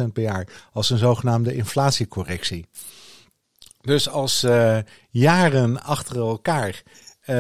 1,3% 0.00 0.12
per 0.12 0.22
jaar 0.22 0.48
als 0.72 0.90
een 0.90 0.98
zogenaamde 0.98 1.54
inflatiecorrectie. 1.54 2.66
Dus 3.80 4.08
als 4.08 4.44
uh, 4.44 4.78
jaren 5.10 5.82
achter 5.82 6.16
elkaar 6.16 6.82
uh, 7.26 7.36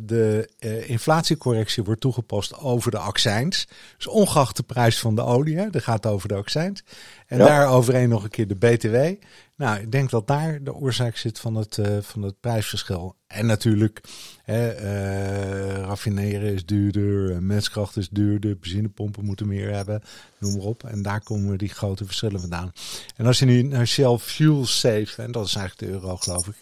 de 0.00 0.48
uh, 0.58 0.90
inflatiecorrectie 0.90 1.84
wordt 1.84 2.00
toegepast 2.00 2.58
over 2.58 2.90
de 2.90 2.98
accijns. 2.98 3.68
Dus 3.96 4.06
ongeacht 4.06 4.56
de 4.56 4.62
prijs 4.62 4.98
van 4.98 5.14
de 5.14 5.22
olie, 5.22 5.56
hè, 5.56 5.70
dat 5.70 5.82
gaat 5.82 6.06
over 6.06 6.28
de 6.28 6.34
accijns. 6.34 6.84
En 7.26 7.38
ja. 7.38 7.46
daar 7.46 7.68
overheen 7.68 8.08
nog 8.08 8.22
een 8.22 8.30
keer 8.30 8.48
de 8.48 8.54
BTW. 8.54 9.24
Nou, 9.58 9.80
ik 9.80 9.92
denk 9.92 10.10
dat 10.10 10.26
daar 10.26 10.62
de 10.62 10.74
oorzaak 10.74 11.16
zit 11.16 11.38
van 11.40 11.54
het, 11.54 11.76
uh, 11.76 11.98
van 12.00 12.22
het 12.22 12.40
prijsverschil. 12.40 13.16
En 13.26 13.46
natuurlijk, 13.46 14.00
hè, 14.42 14.82
uh, 14.82 15.78
raffineren 15.78 16.52
is 16.52 16.66
duurder, 16.66 17.42
menskracht 17.42 17.96
is 17.96 18.08
duurder, 18.08 18.58
benzinepompen 18.58 19.24
moeten 19.24 19.46
meer 19.48 19.74
hebben, 19.74 20.02
noem 20.38 20.52
maar 20.52 20.66
op. 20.66 20.84
En 20.84 21.02
daar 21.02 21.22
komen 21.22 21.58
die 21.58 21.68
grote 21.68 22.04
verschillen 22.04 22.40
vandaan. 22.40 22.72
En 23.16 23.26
als 23.26 23.38
je 23.38 23.44
nu 23.44 23.62
naar 23.62 23.86
Shell 23.86 24.18
Fuel 24.18 24.66
Safe, 24.66 25.22
en 25.22 25.32
dat 25.32 25.46
is 25.46 25.54
eigenlijk 25.54 25.92
de 25.92 25.98
euro 25.98 26.16
geloof 26.16 26.46
ik, 26.46 26.56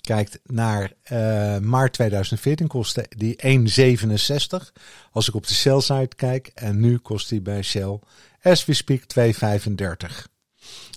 kijkt 0.00 0.38
naar 0.44 0.92
maart 1.62 1.92
2014 1.92 2.66
kostte 2.66 3.06
die 3.16 3.36
1,67. 3.36 4.72
Als 5.10 5.28
ik 5.28 5.34
op 5.34 5.46
de 5.46 5.54
Shell 5.54 5.80
site 5.80 6.16
kijk 6.16 6.50
en 6.54 6.80
nu 6.80 6.98
kost 6.98 7.28
die 7.28 7.40
bij 7.40 7.62
Shell 7.62 7.98
as 8.42 8.64
we 8.64 8.72
speak 8.72 9.02
2,35. 9.18 10.33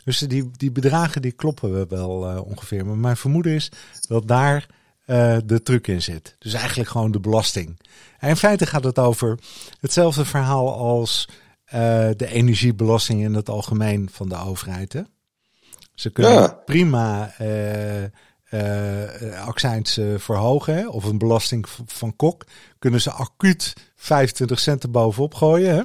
Dus 0.07 0.19
die, 0.19 0.51
die 0.51 0.71
bedragen 0.71 1.21
die 1.21 1.31
kloppen 1.31 1.73
we 1.73 1.85
wel 1.89 2.31
uh, 2.31 2.41
ongeveer. 2.45 2.85
Maar 2.85 2.97
mijn 2.97 3.17
vermoeden 3.17 3.53
is 3.53 3.71
dat 4.07 4.27
daar 4.27 4.67
uh, 5.05 5.37
de 5.45 5.63
truc 5.63 5.87
in 5.87 6.01
zit. 6.01 6.35
Dus 6.39 6.53
eigenlijk 6.53 6.89
gewoon 6.89 7.11
de 7.11 7.19
belasting. 7.19 7.79
En 8.19 8.29
in 8.29 8.35
feite 8.35 8.65
gaat 8.65 8.83
het 8.83 8.99
over 8.99 9.39
hetzelfde 9.79 10.25
verhaal 10.25 10.77
als 10.77 11.29
uh, 11.65 11.71
de 12.15 12.27
energiebelasting 12.27 13.21
in 13.21 13.33
het 13.33 13.49
algemeen 13.49 14.09
van 14.11 14.29
de 14.29 14.37
overheid. 14.37 14.93
Hè? 14.93 15.01
Ze 15.93 16.09
kunnen 16.09 16.33
ja. 16.33 16.47
prima 16.65 17.33
uh, 17.41 18.03
accijns 19.45 19.99
verhogen 20.17 20.75
hè, 20.75 20.87
of 20.87 21.03
een 21.03 21.17
belasting 21.17 21.65
van 21.85 22.15
kok, 22.15 22.45
kunnen 22.79 23.01
ze 23.01 23.11
acuut 23.11 23.73
25 23.95 24.59
cent 24.59 24.83
erbovenop 24.83 25.33
gooien. 25.33 25.75
Hè? 25.75 25.83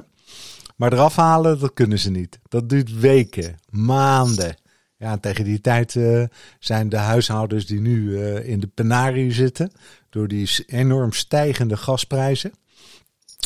Maar 0.83 0.93
eraf 0.93 1.15
halen, 1.15 1.59
dat 1.59 1.73
kunnen 1.73 1.99
ze 1.99 2.11
niet. 2.11 2.39
Dat 2.49 2.69
duurt 2.69 2.99
weken, 2.99 3.59
maanden. 3.69 4.57
Ja, 4.97 5.17
tegen 5.17 5.43
die 5.43 5.61
tijd 5.61 5.95
uh, 5.95 6.23
zijn 6.59 6.89
de 6.89 6.97
huishoudens 6.97 7.65
die 7.65 7.79
nu 7.79 8.19
in 8.39 8.59
de 8.59 8.67
penarie 8.67 9.31
zitten, 9.31 9.71
door 10.09 10.27
die 10.27 10.49
enorm 10.65 11.11
stijgende 11.11 11.77
gasprijzen. 11.77 12.53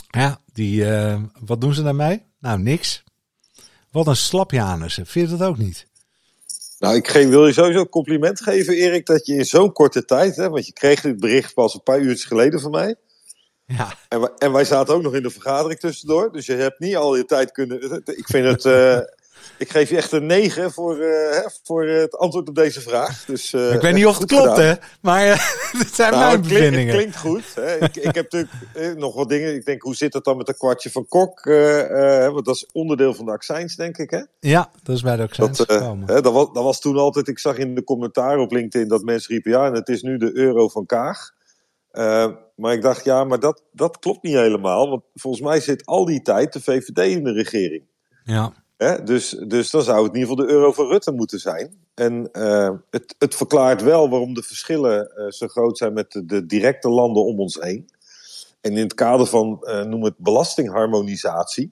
Ja, 0.10 0.40
die, 0.54 0.86
wat 1.40 1.62
doen 1.62 1.74
ze 1.74 1.84
daarmee? 1.84 2.24
Nou, 2.40 2.60
niks. 2.60 3.04
Wat 3.92 4.08
een 4.08 4.16
slapjanussen. 4.16 5.06
Vind 5.06 5.30
je 5.30 5.38
dat 5.38 5.48
ook 5.48 5.58
niet? 5.58 5.88
Nou, 6.80 6.96
ik 6.96 7.08
wil 7.10 7.48
je 7.48 7.54
sowieso 7.54 7.86
compliment 7.86 8.42
geven, 8.42 8.76
Erik, 8.76 9.06
dat 9.06 9.26
je 9.26 9.36
in 9.36 9.46
zo'n 9.46 9.72
korte 9.72 10.06
tijd, 10.06 10.36
hè, 10.36 10.50
want 10.50 10.66
je 10.66 10.74
kreeg 10.74 11.02
dit 11.02 11.20
bericht 11.20 11.54
pas 11.54 11.74
een 11.74 11.84
paar 11.84 12.00
uurtjes 12.00 12.26
geleden 12.26 12.60
van 12.60 12.72
mij. 12.72 12.96
Ja. 13.68 13.94
En, 14.08 14.20
wij, 14.20 14.30
en 14.38 14.52
wij 14.52 14.66
zaten 14.66 14.94
ook 14.94 15.02
nog 15.02 15.14
in 15.14 15.24
de 15.24 15.30
vergadering 15.30 15.80
tussendoor, 15.80 16.32
dus 16.32 16.46
je 16.46 16.54
hebt 16.54 16.80
niet 16.80 16.96
al 16.96 17.16
je 17.16 17.26
tijd 17.26 17.52
kunnen. 17.52 18.02
Ik 18.06 18.26
vind 18.26 18.46
het. 18.46 18.66
Uh, 18.66 18.98
ik 19.58 19.70
geef 19.70 19.90
je 19.90 19.98
echt 19.98 20.12
een 20.12 20.26
9 20.26 20.72
voor, 20.72 20.98
uh, 20.98 21.38
voor 21.64 21.88
het 21.88 22.18
antwoord 22.18 22.50
op 22.50 22.56
deze 22.56 22.82
vraag. 22.82 23.26
Dus, 23.26 23.54
uh, 23.54 23.74
ik 23.74 23.82
weet 23.82 23.94
niet 23.94 24.06
of 24.06 24.18
het 24.18 24.28
klopt, 24.28 24.58
hè? 24.58 24.74
Maar 25.02 25.26
het 25.78 25.94
zijn 25.94 26.12
nou, 26.12 26.24
mijn 26.26 26.42
bevindingen. 26.42 26.88
Het 26.88 26.96
klinkt 26.96 27.18
goed. 27.18 27.56
Hè? 27.56 27.76
ik, 27.76 27.96
ik 27.96 28.16
heb 28.16 28.32
natuurlijk 28.32 28.98
nog 28.98 29.16
wat 29.16 29.30
dingen. 29.30 29.56
Ik 29.56 29.66
denk, 29.66 29.82
hoe 29.82 29.96
zit 29.96 30.14
het 30.14 30.24
dan 30.24 30.38
met 30.38 30.48
een 30.48 30.58
kwartje 30.58 30.92
van 30.92 31.08
Kok? 31.08 31.44
want 32.32 32.46
dat 32.46 32.56
is 32.56 32.68
onderdeel 32.72 33.14
van 33.14 33.26
de 33.26 33.32
accijns, 33.32 33.76
denk 33.76 33.98
ik, 33.98 34.10
hè? 34.10 34.22
Ja, 34.40 34.70
dat 34.84 34.96
is 34.96 35.02
bij 35.02 35.16
de 35.16 35.24
accijns 35.24 35.58
dat, 35.58 35.70
hè, 36.06 36.22
dat, 36.22 36.34
was, 36.34 36.48
dat 36.54 36.64
was 36.64 36.80
toen 36.80 36.98
altijd... 36.98 37.28
Ik 37.28 37.40
zag 37.40 37.58
in 37.58 37.76
de 37.76 37.84
commentaar 37.84 38.38
op 38.38 38.52
LinkedIn 38.52 38.88
dat 38.88 39.04
mensen 39.04 39.34
riepen... 39.34 39.52
Ja, 39.52 39.66
en 39.66 39.74
het 39.74 39.90
is 39.90 40.02
nu 40.02 40.18
de 40.18 40.36
euro 40.36 40.68
van 40.68 40.86
Kaag. 40.86 41.36
Maar 42.56 42.74
ik 42.74 42.82
dacht, 42.82 43.04
ja, 43.04 43.24
maar 43.24 43.40
dat, 43.40 43.64
dat 43.72 44.00
klopt 44.00 44.24
niet 44.24 44.36
helemaal. 44.36 44.90
Want 44.90 45.04
volgens 45.14 45.44
mij 45.44 45.60
zit 45.60 45.86
al 45.86 46.06
die 46.06 46.22
tijd 46.22 46.54
de 46.54 46.62
VVD 46.62 46.98
in 46.98 47.24
de 47.24 47.32
regering. 47.32 47.84
Ja. 48.24 48.54
Hè? 48.78 49.04
Dus, 49.04 49.30
dus 49.30 49.70
dan 49.70 49.84
zou 49.84 50.04
het 50.04 50.14
in 50.14 50.20
ieder 50.20 50.30
geval 50.30 50.46
de 50.46 50.54
euro 50.54 50.72
van 50.72 50.88
Rutte 50.88 51.12
moeten 51.12 51.40
zijn. 51.40 51.78
En 51.94 52.30
uh, 52.32 52.72
het, 52.90 53.16
het 53.18 53.36
verklaart 53.36 53.82
wel 53.82 54.10
waarom 54.10 54.34
de 54.34 54.44
verschillen 54.44 55.12
uh, 55.18 55.30
zo 55.30 55.48
groot 55.48 55.78
zijn 55.78 55.94
met 55.94 56.12
de, 56.12 56.26
de, 56.26 56.46
directe 56.46 56.90
landen 56.90 57.26
om 57.26 57.40
ons 57.40 57.58
heen. 57.60 57.90
En 58.62 58.72
in 58.72 58.84
het 58.84 58.94
kader 58.94 59.26
van, 59.26 59.60
noem 59.90 60.04
het 60.04 60.18
belastingharmonisatie, 60.18 61.72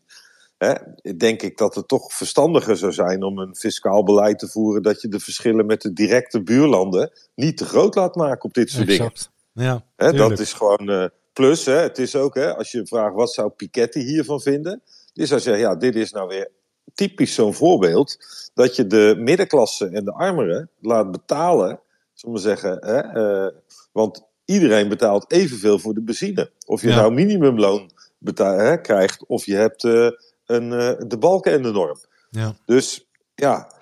hè, 0.58 0.74
denk 1.18 1.42
ik 1.42 1.58
dat 1.58 1.76
het 1.76 1.88
toch 1.88 2.14
verstandiger 2.14 2.78
zou 2.78 2.92
zijn 2.92 3.24
om 3.24 3.38
een 3.38 3.56
fiscaal 3.56 4.04
beleid 4.04 4.40
te 4.40 4.48
voeren 4.48 4.84
dat 4.84 5.02
je 5.02 5.08
de 5.08 5.20
verschillen 5.20 5.66
met 5.66 5.82
de 5.82 5.94
directe 5.94 6.44
buurlanden 6.44 7.12
niet 7.36 7.58
te 7.58 7.66
groot 7.66 7.96
laat 7.96 8.16
maken 8.16 8.44
op 8.44 8.54
dit 8.54 8.70
soort 8.70 8.90
exact. 8.90 9.18
dingen. 9.20 9.35
Ja, 9.64 9.86
hè, 9.96 10.12
dat 10.12 10.40
is 10.40 10.54
gewoon. 10.54 11.10
plus, 11.34 11.66
hè, 11.66 11.74
het 11.74 11.98
is 11.98 12.16
ook, 12.16 12.36
hè, 12.36 12.56
als 12.56 12.72
je 12.72 12.88
vraagt 12.88 13.16
wat 13.16 13.34
zou 13.34 13.50
Piketty 13.50 14.00
hiervan 14.00 14.42
vinden, 14.42 14.82
die 15.14 15.26
zou 15.26 15.42
zeggen, 15.42 15.64
ja, 15.64 15.76
dit 15.76 15.96
is 15.96 16.12
nou 16.12 16.28
weer 16.28 16.50
typisch 16.94 17.34
zo'n 17.34 17.54
voorbeeld. 17.54 18.18
Dat 18.54 18.76
je 18.76 18.88
de 18.88 19.16
middenklasse 19.18 19.88
en 19.88 20.06
de 20.06 20.12
armeren 20.12 20.70
laat 20.82 21.12
betalen. 21.12 21.80
Zullen 22.14 22.36
we 22.36 22.42
zeggen. 22.42 22.78
Hè, 22.86 23.18
uh, 23.46 23.52
want 23.92 24.24
iedereen 24.46 24.90
betaalt 24.90 25.32
evenveel 25.32 25.80
voor 25.80 25.94
de 25.94 26.02
benzine. 26.02 26.52
Of 26.66 26.82
je 26.82 26.88
ja. 26.88 26.96
nou 26.96 27.14
minimumloon 27.14 27.92
betaal, 28.18 28.58
hè, 28.58 28.82
krijgt. 28.82 29.26
Of 29.26 29.46
je 29.46 29.56
hebt 29.56 29.84
uh, 29.84 30.10
een, 30.46 30.72
uh, 30.72 30.92
de 31.08 31.18
balken 31.20 31.52
en 31.52 31.62
de 31.62 31.72
norm. 31.72 31.98
Ja. 32.30 32.56
Dus 32.66 33.08
ja. 33.36 33.74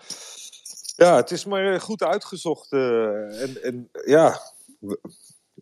Ja, 0.96 1.16
het 1.16 1.32
is 1.32 1.46
maar 1.46 1.82
goed 1.82 2.04
uitgezocht. 2.04 2.72
en, 2.72 3.64
en 3.64 3.90
ja 4.06 4.40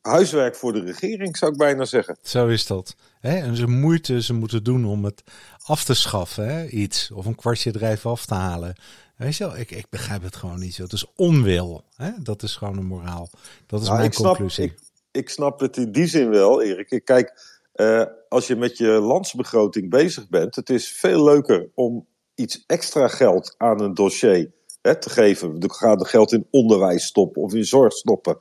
huiswerk 0.01 0.55
voor 0.55 0.74
de 0.74 0.84
regering, 0.84 1.38
zou 1.38 1.51
ik 1.51 1.58
bijna 1.58 1.86
zeggen. 1.86 2.17
Zo 2.22 2.48
is 2.48 2.67
dat. 2.67 2.96
Hè? 3.20 3.38
En 3.38 3.55
ze 3.55 3.67
moeite 3.67 4.22
ze 4.22 4.34
moeten 4.34 4.63
doen 4.63 4.86
om 4.86 5.05
het 5.05 5.24
af 5.65 5.84
te 5.84 5.93
schaffen, 5.93 6.48
hè? 6.48 6.67
iets. 6.67 7.12
Of 7.12 7.25
een 7.25 7.36
kwartje 7.36 7.89
even 7.89 8.10
af 8.10 8.25
te 8.25 8.34
halen. 8.34 8.75
Weet 9.17 9.38
je 9.38 9.43
wel, 9.43 9.58
ik, 9.58 9.72
ik 9.72 9.86
begrijp 9.89 10.24
het 10.24 10.36
gewoon 10.36 10.60
niet 10.60 10.74
zo. 10.74 10.84
Het 10.84 10.93
is 10.93 11.05
onwil. 11.15 11.84
Hè? 11.96 12.12
Dat 12.24 12.43
is 12.43 12.55
gewoon 12.55 12.77
een 12.77 12.86
moraal. 12.86 13.29
Dat 13.67 13.81
is 13.81 13.86
nou, 13.86 13.98
mijn 13.98 14.12
ik 14.12 14.17
conclusie. 14.17 14.67
Snap, 14.67 14.79
ik, 15.12 15.22
ik, 15.22 15.29
snap 15.29 15.60
het 15.60 15.77
in 15.77 15.91
die 15.91 16.08
zin 16.08 16.29
wel, 16.29 16.62
Erik. 16.62 17.01
Kijk, 17.05 17.41
uh, 17.75 18.03
als 18.29 18.48
je 18.48 18.55
met 18.55 18.77
je 18.77 18.88
landsbegroting 18.88 19.89
bezig 19.89 20.29
bent, 20.29 20.55
het 20.55 20.70
is 20.70 20.89
veel 20.89 21.24
leuker 21.24 21.70
om 21.75 22.08
iets 22.36 22.63
extra 22.67 23.08
geld 23.08 23.55
aan 23.58 23.81
een 23.81 23.93
dossier 23.93 24.51
hè, 24.81 25.00
te 25.00 25.10
geven. 25.10 25.60
Dan 25.60 25.72
gaat 25.72 26.01
er 26.01 26.08
geld 26.08 26.31
in 26.31 26.48
onderwijs 26.51 27.05
stoppen 27.05 27.41
of 27.41 27.53
in 27.53 27.65
zorg 27.65 27.93
stoppen 27.93 28.38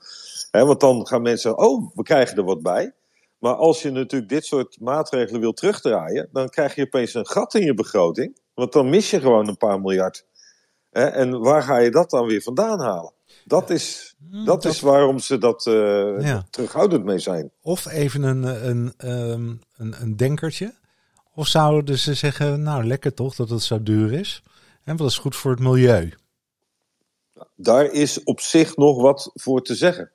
want 0.50 0.80
dan 0.80 1.06
gaan 1.06 1.22
mensen 1.22 1.58
oh, 1.58 1.90
we 1.94 2.02
krijgen 2.02 2.36
er 2.36 2.44
wat 2.44 2.62
bij. 2.62 2.92
Maar 3.38 3.54
als 3.54 3.82
je 3.82 3.90
natuurlijk 3.90 4.30
dit 4.30 4.44
soort 4.44 4.80
maatregelen 4.80 5.40
wil 5.40 5.52
terugdraaien, 5.52 6.28
dan 6.32 6.48
krijg 6.48 6.74
je 6.74 6.82
opeens 6.84 7.14
een 7.14 7.26
gat 7.26 7.54
in 7.54 7.64
je 7.64 7.74
begroting. 7.74 8.38
Want 8.54 8.72
dan 8.72 8.90
mis 8.90 9.10
je 9.10 9.20
gewoon 9.20 9.48
een 9.48 9.56
paar 9.56 9.80
miljard. 9.80 10.26
en 10.90 11.40
waar 11.40 11.62
ga 11.62 11.78
je 11.78 11.90
dat 11.90 12.10
dan 12.10 12.26
weer 12.26 12.42
vandaan 12.42 12.80
halen? 12.80 13.12
Dat 13.44 13.70
is, 13.70 14.16
hmm, 14.30 14.44
dat, 14.44 14.64
is 14.64 14.80
waarom 14.80 15.18
ze 15.18 15.38
dat 15.38 15.66
uh, 15.66 16.38
terughoudend 16.50 17.04
mee 17.04 17.18
zijn. 17.18 17.50
Of 17.62 17.86
even 17.86 18.22
een, 18.22 18.68
een, 18.68 18.94
um, 19.04 19.60
een, 19.76 19.94
een 20.00 20.16
denkertje. 20.16 20.74
Of 21.34 21.46
zouden 21.46 21.98
ze 21.98 22.14
zeggen, 22.14 22.62
nou 22.62 22.84
lekker 22.84 23.14
toch 23.14 23.34
dat 23.34 23.50
het 23.50 23.62
zo 23.62 23.82
duur 23.82 24.12
is. 24.12 24.42
En 24.84 24.96
wat 24.96 25.08
is 25.08 25.18
goed 25.18 25.36
voor 25.36 25.50
het 25.50 25.60
milieu? 25.60 26.12
Daar 27.56 27.84
is 27.84 28.22
op 28.22 28.40
zich 28.40 28.76
nog 28.76 29.02
wat 29.02 29.30
voor 29.34 29.62
te 29.62 29.74
zeggen. 29.74 30.10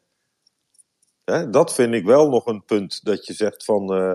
Hè, 1.25 1.49
dat 1.49 1.73
vind 1.73 1.93
ik 1.93 2.05
wel 2.05 2.29
nog 2.29 2.45
een 2.45 2.63
punt 2.65 3.05
dat 3.05 3.25
je 3.25 3.33
zegt 3.33 3.65
van. 3.65 3.93
Uh, 4.01 4.11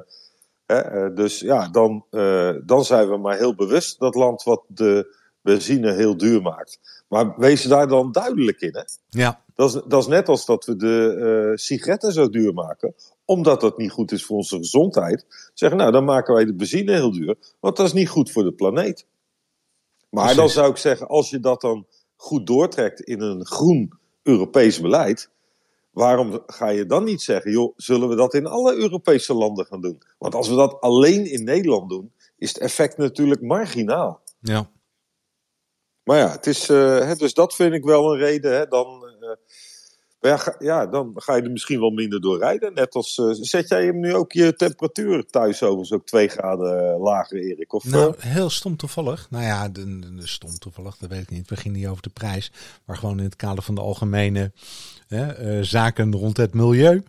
hè, 0.67 1.13
dus 1.13 1.41
ja, 1.41 1.69
dan, 1.69 2.05
uh, 2.11 2.55
dan 2.65 2.85
zijn 2.85 3.09
we 3.09 3.17
maar 3.17 3.37
heel 3.37 3.55
bewust 3.55 3.99
dat 3.99 4.15
land 4.15 4.43
wat 4.43 4.63
de 4.67 5.17
benzine 5.43 5.93
heel 5.93 6.17
duur 6.17 6.43
maakt. 6.43 7.05
Maar 7.09 7.39
wees 7.39 7.63
daar 7.63 7.89
dan 7.89 8.13
duidelijk 8.13 8.61
in. 8.61 8.75
Hè? 8.75 8.83
Ja. 9.09 9.43
Dat 9.55 9.75
is, 9.75 9.83
dat 9.87 10.03
is 10.03 10.09
net 10.09 10.29
als 10.29 10.47
dat 10.47 10.65
we 10.65 10.77
de 10.77 11.17
uh, 11.51 11.57
sigaretten 11.57 12.13
zo 12.13 12.29
duur 12.29 12.55
maken, 12.55 12.95
omdat 13.25 13.61
dat 13.61 13.79
niet 13.79 13.91
goed 13.91 14.13
is 14.13 14.25
voor 14.25 14.37
onze 14.37 14.57
gezondheid. 14.57 15.51
Zeggen, 15.55 15.79
nou, 15.79 15.93
dan 15.93 16.05
maken 16.05 16.35
wij 16.35 16.45
de 16.45 16.55
benzine 16.55 16.93
heel 16.93 17.13
duur, 17.13 17.37
want 17.61 17.77
dat 17.77 17.87
is 17.87 17.93
niet 17.93 18.09
goed 18.09 18.31
voor 18.31 18.43
de 18.43 18.53
planeet. 18.53 19.07
Maar 20.11 20.23
Precies. 20.25 20.41
dan 20.41 20.49
zou 20.49 20.71
ik 20.71 20.77
zeggen, 20.77 21.09
als 21.09 21.31
je 21.31 21.41
dat 21.41 21.61
dan 21.61 21.87
goed 22.17 22.47
doortrekt 22.47 23.01
in 23.01 23.21
een 23.21 23.47
groen 23.47 23.93
Europees 24.23 24.81
beleid, 24.81 25.31
waarom 26.01 26.43
ga 26.47 26.69
je 26.69 26.87
dan 26.87 27.05
niet 27.05 27.23
zeggen, 27.23 27.51
joh, 27.51 27.73
zullen 27.77 28.09
we 28.09 28.17
dat 28.17 28.35
in 28.35 28.47
alle 28.47 28.75
Europese 28.75 29.35
landen 29.35 29.67
gaan 29.67 29.81
doen? 29.81 30.03
Want 30.19 30.35
als 30.35 30.49
we 30.49 30.55
dat 30.55 30.81
alleen 30.81 31.31
in 31.31 31.45
Nederland 31.45 31.91
doen, 31.91 32.13
is 32.39 32.49
het 32.49 32.59
effect 32.59 32.97
natuurlijk 32.97 33.41
marginaal. 33.41 34.23
Ja. 34.41 34.71
Maar 36.03 36.19
ja, 36.19 36.31
het 36.31 36.47
is, 36.47 36.71
uh, 36.71 37.15
dus 37.17 37.35
dat 37.35 37.55
vind 37.55 37.75
ik 37.75 37.85
wel 37.85 38.13
een 38.13 38.19
reden. 38.19 38.53
Hè, 38.53 38.67
dan, 38.67 39.17
uh, 39.21 39.31
ja, 40.21 40.57
ja, 40.59 40.87
dan 40.87 41.13
ga 41.15 41.37
je 41.37 41.43
er 41.43 41.51
misschien 41.51 41.81
wel 41.81 41.91
minder 41.91 42.21
door 42.21 42.39
rijden. 42.39 42.75
Net 42.75 42.95
als, 42.95 43.19
uh, 43.19 43.29
zet 43.31 43.69
jij 43.69 43.85
hem 43.85 44.01
nu 44.01 44.15
ook 44.15 44.33
je 44.33 44.55
temperatuur 44.55 45.27
thuis 45.27 45.63
overigens 45.63 45.93
ook 45.93 46.07
twee 46.07 46.29
graden 46.29 46.99
lager, 46.99 47.39
Erik? 47.39 47.73
Of, 47.73 47.85
nou, 47.85 48.15
heel 48.19 48.51
stom 48.51 48.77
toevallig. 48.77 49.27
Nou 49.31 49.45
ja, 49.45 49.69
de, 49.69 49.99
de, 49.99 50.27
stom 50.27 50.59
toevallig, 50.59 50.97
dat 50.97 51.11
weet 51.11 51.23
ik 51.23 51.31
niet. 51.31 51.49
We 51.49 51.57
gingen 51.57 51.79
niet 51.79 51.89
over 51.89 52.03
de 52.03 52.11
prijs. 52.11 52.53
Maar 52.85 52.97
gewoon 52.97 53.19
in 53.19 53.25
het 53.25 53.37
kader 53.37 53.63
van 53.63 53.75
de 53.75 53.81
algemene 53.81 54.53
uh, 55.09 55.29
zaken 55.61 56.15
rond 56.15 56.37
het 56.37 56.55
milieu. 56.55 57.03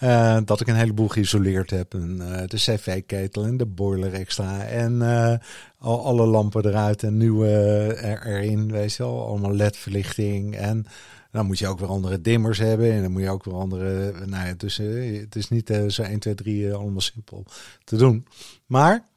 Uh, 0.00 0.38
dat 0.44 0.60
ik 0.60 0.68
een 0.68 0.74
heleboel 0.74 1.08
geïsoleerd 1.08 1.70
heb. 1.70 1.94
En, 1.94 2.18
uh, 2.20 2.42
de 2.46 2.56
cv-ketel 2.56 3.44
en 3.44 3.56
de 3.56 3.66
boiler 3.66 4.12
extra. 4.12 4.64
En 4.64 4.92
uh, 4.92 5.34
al, 5.78 6.04
alle 6.04 6.26
lampen 6.26 6.66
eruit 6.66 7.02
en 7.02 7.16
nieuwe 7.16 7.48
er, 7.94 8.26
erin. 8.26 8.72
Weet 8.72 8.94
je 8.94 9.02
wel, 9.02 9.26
allemaal 9.26 9.54
LED-verlichting. 9.54 10.56
En 10.56 10.86
dan 11.34 11.46
moet 11.46 11.58
je 11.58 11.68
ook 11.68 11.78
weer 11.78 11.88
andere 11.88 12.20
dimmers 12.20 12.58
hebben. 12.58 12.92
En 12.92 13.02
dan 13.02 13.12
moet 13.12 13.22
je 13.22 13.30
ook 13.30 13.44
weer 13.44 13.54
andere. 13.54 14.12
Nou 14.26 14.46
ja, 14.46 14.54
dus 14.56 14.76
het 14.76 15.36
is 15.36 15.48
niet 15.48 15.80
zo 15.88 16.02
1, 16.02 16.18
2, 16.18 16.34
3 16.34 16.74
allemaal 16.74 17.00
simpel 17.00 17.44
te 17.84 17.96
doen. 17.96 18.26
Maar 18.66 19.08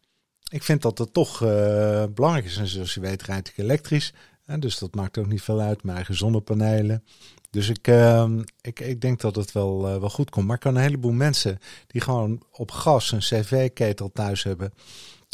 ik 0.50 0.64
vind 0.64 0.82
dat 0.82 0.98
het 0.98 1.14
toch 1.14 1.40
belangrijk 2.14 2.46
is. 2.46 2.58
En 2.58 2.68
zoals 2.68 2.94
je 2.94 3.00
weet, 3.00 3.24
rijd 3.24 3.48
ik 3.48 3.58
elektrisch. 3.58 4.14
dus 4.60 4.80
dat 4.80 4.96
maakt 4.96 5.18
ook 5.18 5.28
niet 5.28 5.42
veel 5.42 5.60
uit. 5.60 5.84
Mijn 5.84 5.96
eigen 5.96 6.16
zonnepanelen. 6.16 7.04
Dus 7.50 7.70
ik, 7.70 7.88
uh, 7.88 8.30
ik, 8.62 8.80
ik 8.80 9.02
denk 9.02 9.22
dat 9.22 9.36
het 9.36 9.52
wel, 9.52 9.82
wel 9.82 10.10
goed 10.10 10.30
komt. 10.30 10.46
Maar 10.46 10.56
ik 10.56 10.62
kan 10.62 10.76
een 10.76 10.82
heleboel 10.82 11.12
mensen 11.12 11.60
die 11.88 12.02
gewoon 12.02 12.44
op 12.52 12.72
gas 12.72 13.12
een 13.12 13.20
cv-ketel 13.20 14.12
thuis 14.12 14.44
hebben. 14.44 14.74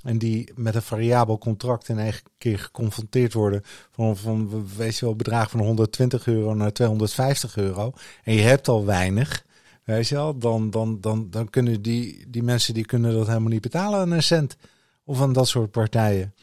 En 0.03 0.17
die 0.17 0.51
met 0.55 0.75
een 0.75 0.81
variabel 0.81 1.38
contract 1.38 1.89
in 1.89 2.00
één 2.00 2.13
keer 2.38 2.60
geconfronteerd 2.60 3.33
worden. 3.33 3.62
Van, 3.91 4.17
van 4.17 4.67
weet 4.77 4.98
je 4.98 5.05
wel, 5.05 5.15
bedrag 5.15 5.50
van 5.50 5.60
120 5.60 6.27
euro 6.27 6.53
naar 6.53 6.74
250 6.74 7.57
euro. 7.57 7.93
En 8.24 8.33
je 8.33 8.41
hebt 8.41 8.67
al 8.67 8.86
weinig. 8.86 9.45
Weet 9.83 10.07
je 10.07 10.15
wel, 10.15 10.38
dan, 10.38 10.69
dan, 10.69 11.01
dan, 11.01 11.29
dan 11.29 11.50
kunnen 11.50 11.81
die, 11.81 12.25
die 12.27 12.43
mensen 12.43 12.74
die 12.74 12.86
kunnen 12.86 13.13
dat 13.13 13.27
helemaal 13.27 13.50
niet 13.50 13.62
betalen 13.62 14.00
aan 14.00 14.12
een 14.12 14.24
cent. 14.24 14.57
Of 15.03 15.22
aan 15.22 15.33
dat 15.33 15.48
soort 15.48 15.72
partijen. 15.72 16.33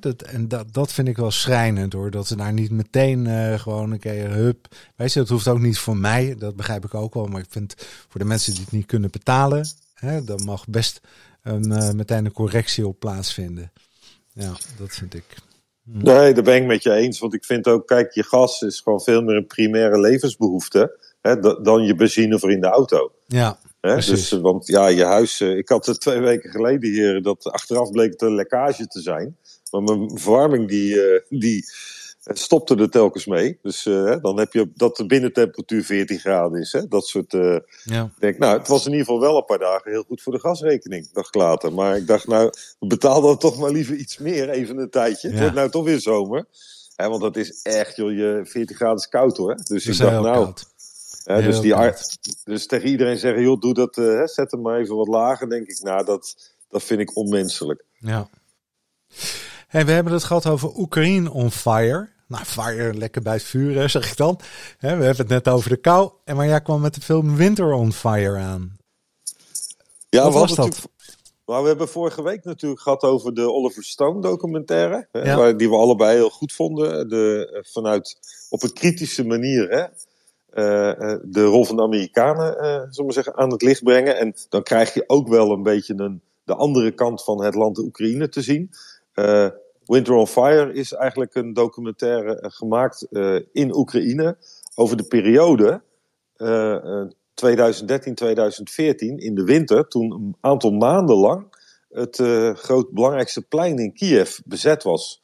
Dat, 0.00 0.22
en 0.22 0.48
dat, 0.48 0.72
dat 0.72 0.92
vind 0.92 1.08
ik 1.08 1.16
wel 1.16 1.30
schrijnend 1.30 1.92
hoor. 1.92 2.10
Dat 2.10 2.26
ze 2.26 2.36
daar 2.36 2.52
niet 2.52 2.70
meteen 2.70 3.26
eh, 3.26 3.58
gewoon 3.58 3.90
een 3.90 3.98
keer 3.98 4.30
hup. 4.30 4.74
Weet 4.96 5.12
je, 5.12 5.18
dat 5.18 5.28
hoeft 5.28 5.48
ook 5.48 5.60
niet 5.60 5.78
voor 5.78 5.96
mij. 5.96 6.34
Dat 6.38 6.56
begrijp 6.56 6.84
ik 6.84 6.94
ook 6.94 7.14
wel. 7.14 7.26
Maar 7.26 7.40
ik 7.40 7.46
vind 7.50 7.74
voor 8.08 8.20
de 8.20 8.26
mensen 8.26 8.52
die 8.52 8.62
het 8.62 8.72
niet 8.72 8.86
kunnen 8.86 9.10
betalen. 9.10 9.66
Hè, 9.94 10.24
dan 10.24 10.44
mag 10.44 10.66
best 10.68 11.00
een, 11.42 11.72
eh, 11.72 11.90
meteen 11.90 12.24
een 12.24 12.32
correctie 12.32 12.86
op 12.86 12.98
plaatsvinden. 12.98 13.72
Ja, 14.32 14.52
dat 14.78 14.94
vind 14.94 15.14
ik. 15.14 15.24
Hm. 15.84 16.02
Nee, 16.02 16.34
daar 16.34 16.44
ben 16.44 16.56
ik 16.56 16.66
met 16.66 16.82
je 16.82 16.92
eens. 16.92 17.18
Want 17.18 17.34
ik 17.34 17.44
vind 17.44 17.68
ook, 17.68 17.86
kijk, 17.86 18.12
je 18.12 18.22
gas 18.22 18.62
is 18.62 18.80
gewoon 18.80 19.00
veel 19.00 19.22
meer 19.22 19.36
een 19.36 19.46
primaire 19.46 20.00
levensbehoefte. 20.00 21.10
Hè, 21.20 21.40
dan 21.62 21.82
je 21.82 21.94
benzine 21.94 22.38
voor 22.38 22.50
in 22.52 22.60
de 22.60 22.66
auto. 22.66 23.12
Ja. 23.26 23.58
Hè? 23.80 23.94
Dus, 23.94 24.30
want 24.30 24.66
ja, 24.66 24.86
je 24.86 25.04
huis. 25.04 25.40
Ik 25.40 25.68
had 25.68 25.86
het 25.86 26.00
twee 26.00 26.20
weken 26.20 26.50
geleden 26.50 26.90
hier. 26.90 27.22
Dat 27.22 27.44
achteraf 27.44 27.90
bleek 27.90 28.12
het 28.12 28.22
een 28.22 28.34
lekkage 28.34 28.86
te 28.86 29.00
zijn. 29.00 29.36
Maar 29.70 29.82
mijn 29.82 30.18
verwarming 30.18 30.68
die, 30.68 30.94
uh, 30.94 31.20
die 32.22 32.36
stopte 32.36 32.76
er 32.76 32.90
telkens 32.90 33.26
mee. 33.26 33.58
Dus 33.62 33.86
uh, 33.86 34.16
dan 34.20 34.38
heb 34.38 34.52
je 34.52 34.70
dat 34.74 34.96
de 34.96 35.06
binnentemperatuur 35.06 35.84
14 35.84 36.18
graden 36.18 36.60
is. 36.60 36.72
Hè? 36.72 36.88
Dat 36.88 37.06
soort. 37.06 37.32
Uh, 37.32 37.56
ja. 37.84 38.10
denk, 38.18 38.38
nou, 38.38 38.58
het 38.58 38.68
was 38.68 38.86
in 38.86 38.90
ieder 38.90 39.06
geval 39.06 39.20
wel 39.20 39.36
een 39.36 39.44
paar 39.44 39.58
dagen 39.58 39.90
heel 39.90 40.02
goed 40.02 40.22
voor 40.22 40.32
de 40.32 40.40
gasrekening. 40.40 41.12
Dacht 41.12 41.34
later. 41.34 41.72
Maar 41.72 41.96
ik 41.96 42.06
dacht, 42.06 42.26
nou, 42.26 42.50
betaal 42.78 43.20
dan 43.20 43.38
toch 43.38 43.58
maar 43.58 43.70
liever 43.70 43.94
iets 43.94 44.18
meer, 44.18 44.48
even 44.48 44.78
een 44.78 44.90
tijdje. 44.90 45.28
Ja. 45.28 45.34
Het 45.34 45.42
wordt 45.42 45.56
nou 45.56 45.70
toch 45.70 45.84
weer 45.84 46.00
zomer. 46.00 46.46
Hè, 46.96 47.08
want 47.08 47.20
dat 47.22 47.36
is 47.36 47.62
echt, 47.62 47.96
joh, 47.96 48.10
je 48.10 48.40
14 48.44 48.76
graden 48.76 48.96
is 48.96 49.08
koud 49.08 49.36
hoor. 49.36 49.56
Dus 49.64 49.86
ik 49.86 49.98
dacht, 49.98 50.12
nou. 50.12 50.34
Koud. 50.34 50.70
Hè, 51.24 51.42
dus, 51.42 51.60
die, 51.60 51.74
dus 52.44 52.66
tegen 52.66 52.88
iedereen 52.88 53.18
zeggen, 53.18 53.42
joh, 53.42 53.60
doe 53.60 53.74
dat, 53.74 53.96
uh, 53.96 54.26
zet 54.26 54.50
hem 54.50 54.60
maar 54.60 54.78
even 54.78 54.96
wat 54.96 55.08
lager. 55.08 55.48
Denk 55.48 55.66
ik, 55.66 55.82
nou, 55.82 56.04
dat, 56.04 56.52
dat 56.68 56.82
vind 56.82 57.00
ik 57.00 57.16
onmenselijk. 57.16 57.84
Ja. 57.98 58.28
Hey, 59.72 59.84
we 59.86 59.92
hebben 59.92 60.12
het 60.12 60.24
gehad 60.24 60.46
over 60.46 60.76
Oekraïne 60.76 61.30
on 61.30 61.50
fire. 61.50 62.08
Nou, 62.32 62.44
fire, 62.44 62.94
lekker 62.94 63.22
bij 63.22 63.32
het 63.32 63.42
vuur, 63.42 63.88
zeg 63.88 64.10
ik 64.10 64.16
dan. 64.16 64.38
we 64.80 64.86
hebben 64.86 65.16
het 65.16 65.28
net 65.28 65.48
over 65.48 65.68
de 65.68 65.76
kou. 65.76 66.10
En 66.24 66.36
maar 66.36 66.46
jij 66.46 66.60
kwam 66.62 66.80
met 66.80 66.94
de 66.94 67.00
film 67.00 67.36
Winter 67.36 67.72
on 67.72 67.92
Fire 67.92 68.38
aan. 68.38 68.76
Ja, 70.08 70.22
wat 70.22 70.32
was 70.32 70.54
dat? 70.54 70.88
Nou, 71.46 71.62
we 71.62 71.68
hebben 71.68 71.88
vorige 71.88 72.22
week 72.22 72.44
natuurlijk 72.44 72.80
gehad 72.80 73.02
over 73.02 73.34
de 73.34 73.52
Oliver 73.52 73.84
Stone 73.84 74.20
documentaire. 74.20 75.08
Hè, 75.10 75.36
waar, 75.36 75.56
die 75.56 75.68
we 75.68 75.76
allebei 75.76 76.16
heel 76.16 76.30
goed 76.30 76.52
vonden. 76.52 77.08
De, 77.08 77.50
eh, 77.52 77.72
vanuit 77.72 78.18
op 78.48 78.62
een 78.62 78.72
kritische 78.72 79.26
manier 79.26 79.68
hè, 79.68 79.82
uh, 79.82 81.18
de 81.22 81.44
rol 81.44 81.64
van 81.64 81.76
de 81.76 81.82
Amerikanen 81.82 82.56
uh, 82.56 82.82
zullen 82.90 83.06
we 83.06 83.12
zeggen, 83.12 83.36
aan 83.36 83.50
het 83.50 83.62
licht 83.62 83.82
brengen. 83.82 84.18
En 84.18 84.34
dan 84.48 84.62
krijg 84.62 84.94
je 84.94 85.04
ook 85.06 85.28
wel 85.28 85.50
een 85.50 85.62
beetje 85.62 85.94
een, 85.96 86.22
de 86.44 86.54
andere 86.54 86.92
kant 86.92 87.24
van 87.24 87.44
het 87.44 87.54
land 87.54 87.76
de 87.76 87.82
Oekraïne 87.82 88.28
te 88.28 88.42
zien. 88.42 88.70
Uh, 89.14 89.48
Winter 89.92 90.14
on 90.14 90.26
Fire 90.26 90.72
is 90.72 90.92
eigenlijk 90.92 91.34
een 91.34 91.52
documentaire 91.52 92.40
eh, 92.40 92.50
gemaakt 92.50 93.06
uh, 93.10 93.40
in 93.52 93.76
Oekraïne 93.76 94.36
over 94.74 94.96
de 94.96 95.04
periode 95.04 95.82
uh, 96.36 97.04
2013-2014 97.04 97.12
in 99.16 99.34
de 99.34 99.44
winter, 99.44 99.88
toen 99.88 100.12
een 100.12 100.36
aantal 100.40 100.70
maanden 100.70 101.16
lang 101.16 101.60
het 101.88 102.16
groot 102.58 102.90
belangrijkste 102.90 103.42
plein 103.42 103.78
in 103.78 103.92
Kiev 103.92 104.38
bezet 104.44 104.82
was 104.82 105.22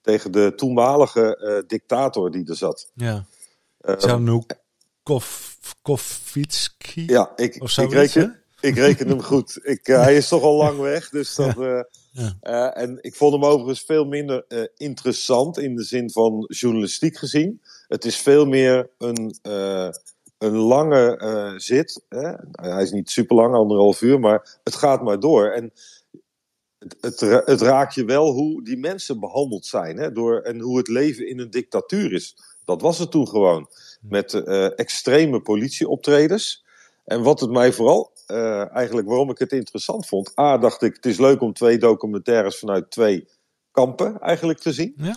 tegen 0.00 0.32
de 0.32 0.52
toenmalige 0.56 1.64
dictator 1.66 2.30
die 2.30 2.48
er 2.48 2.56
zat. 2.56 2.90
Ja. 2.94 3.24
Kovitsky? 5.82 7.04
Ja, 7.06 7.32
ik, 7.36 7.54
ik, 7.54 7.92
reken, 7.92 8.42
ik 8.60 8.74
reken 8.74 9.08
hem 9.08 9.22
goed. 9.22 9.58
Ik, 9.62 9.86
hij 9.86 10.16
is 10.16 10.28
toch 10.28 10.42
al 10.42 10.56
lang 10.56 10.78
weg, 10.92 11.08
dus 11.08 11.34
dat... 11.34 11.56
Ja. 12.12 12.36
Uh, 12.42 12.82
en 12.82 12.98
ik 13.00 13.14
vond 13.14 13.32
hem 13.32 13.44
overigens 13.44 13.82
veel 13.82 14.04
minder 14.04 14.44
uh, 14.48 14.64
interessant 14.76 15.58
in 15.58 15.76
de 15.76 15.82
zin 15.82 16.10
van 16.10 16.44
journalistiek 16.48 17.16
gezien. 17.16 17.62
Het 17.88 18.04
is 18.04 18.16
veel 18.16 18.46
meer 18.46 18.90
een, 18.98 19.38
uh, 19.42 19.88
een 20.38 20.56
lange 20.56 21.54
zit. 21.56 22.04
Hè? 22.08 22.32
Hij 22.52 22.82
is 22.82 22.90
niet 22.90 23.10
super 23.10 23.36
lang, 23.36 23.54
anderhalf 23.54 24.02
uur, 24.02 24.20
maar 24.20 24.58
het 24.64 24.74
gaat 24.74 25.02
maar 25.02 25.20
door. 25.20 25.50
En 25.50 25.72
het, 26.78 27.20
het, 27.20 27.20
het 27.46 27.60
raakt 27.60 27.94
je 27.94 28.04
wel 28.04 28.32
hoe 28.32 28.64
die 28.64 28.78
mensen 28.78 29.20
behandeld 29.20 29.66
zijn 29.66 29.96
hè? 29.96 30.12
Door, 30.12 30.40
en 30.40 30.60
hoe 30.60 30.78
het 30.78 30.88
leven 30.88 31.28
in 31.28 31.38
een 31.38 31.50
dictatuur 31.50 32.12
is. 32.12 32.36
Dat 32.64 32.80
was 32.80 32.98
het 32.98 33.10
toen 33.10 33.28
gewoon. 33.28 33.68
Met 34.00 34.34
extreme 34.74 35.40
politieoptredens. 35.40 36.64
En 37.04 37.22
wat 37.22 37.40
het 37.40 37.50
mij 37.50 37.72
vooral 37.72 38.12
uh, 38.30 38.74
eigenlijk 38.74 39.08
waarom 39.08 39.30
ik 39.30 39.38
het 39.38 39.52
interessant 39.52 40.06
vond. 40.06 40.38
A, 40.38 40.58
dacht 40.58 40.82
ik, 40.82 40.94
het 40.94 41.06
is 41.06 41.18
leuk 41.18 41.40
om 41.40 41.52
twee 41.52 41.78
documentaires 41.78 42.58
vanuit 42.58 42.90
twee 42.90 43.28
kampen 43.70 44.20
eigenlijk 44.20 44.58
te 44.58 44.72
zien. 44.72 44.94
Ja. 44.96 45.16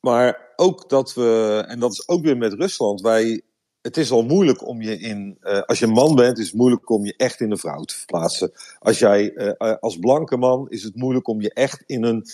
Maar 0.00 0.52
ook 0.56 0.88
dat 0.88 1.14
we, 1.14 1.64
en 1.66 1.78
dat 1.78 1.92
is 1.92 2.08
ook 2.08 2.22
weer 2.22 2.36
met 2.36 2.52
Rusland, 2.52 3.00
wij, 3.00 3.42
het 3.80 3.96
is 3.96 4.10
al 4.10 4.22
moeilijk 4.22 4.66
om 4.66 4.82
je 4.82 4.98
in, 4.98 5.38
uh, 5.40 5.60
als 5.60 5.78
je 5.78 5.86
een 5.86 5.92
man 5.92 6.14
bent, 6.14 6.38
is 6.38 6.46
het 6.46 6.54
moeilijk 6.54 6.90
om 6.90 7.04
je 7.04 7.14
echt 7.16 7.40
in 7.40 7.50
een 7.50 7.58
vrouw 7.58 7.82
te 7.82 7.94
verplaatsen. 7.96 8.52
Als 8.78 8.98
jij, 8.98 9.32
uh, 9.34 9.74
als 9.80 9.98
blanke 9.98 10.36
man, 10.36 10.68
is 10.68 10.82
het 10.82 10.94
moeilijk 10.94 11.28
om 11.28 11.40
je 11.40 11.52
echt 11.52 11.82
in 11.86 12.04
een, 12.04 12.26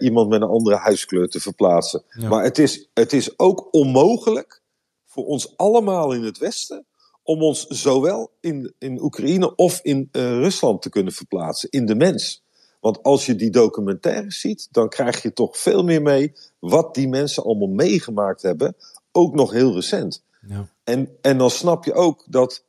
iemand 0.00 0.28
met 0.28 0.42
een 0.42 0.48
andere 0.48 0.76
huiskleur 0.76 1.28
te 1.28 1.40
verplaatsen. 1.40 2.02
Ja. 2.08 2.28
Maar 2.28 2.44
het 2.44 2.58
is, 2.58 2.88
het 2.94 3.12
is 3.12 3.38
ook 3.38 3.68
onmogelijk 3.74 4.62
voor 5.04 5.24
ons 5.24 5.56
allemaal 5.56 6.12
in 6.12 6.22
het 6.22 6.38
Westen 6.38 6.86
om 7.24 7.42
ons 7.42 7.66
zowel 7.66 8.30
in, 8.40 8.74
in 8.78 9.02
Oekraïne 9.02 9.54
of 9.54 9.80
in 9.82 10.08
uh, 10.12 10.22
Rusland 10.22 10.82
te 10.82 10.88
kunnen 10.88 11.12
verplaatsen, 11.12 11.70
in 11.70 11.86
de 11.86 11.94
mens. 11.94 12.42
Want 12.80 13.02
als 13.02 13.26
je 13.26 13.36
die 13.36 13.50
documentaires 13.50 14.40
ziet, 14.40 14.68
dan 14.70 14.88
krijg 14.88 15.22
je 15.22 15.32
toch 15.32 15.58
veel 15.58 15.84
meer 15.84 16.02
mee 16.02 16.32
wat 16.58 16.94
die 16.94 17.08
mensen 17.08 17.44
allemaal 17.44 17.68
meegemaakt 17.68 18.42
hebben, 18.42 18.76
ook 19.12 19.34
nog 19.34 19.52
heel 19.52 19.74
recent. 19.74 20.22
Ja. 20.48 20.68
En, 20.84 21.08
en 21.20 21.38
dan 21.38 21.50
snap 21.50 21.84
je 21.84 21.94
ook 21.94 22.24
dat 22.26 22.64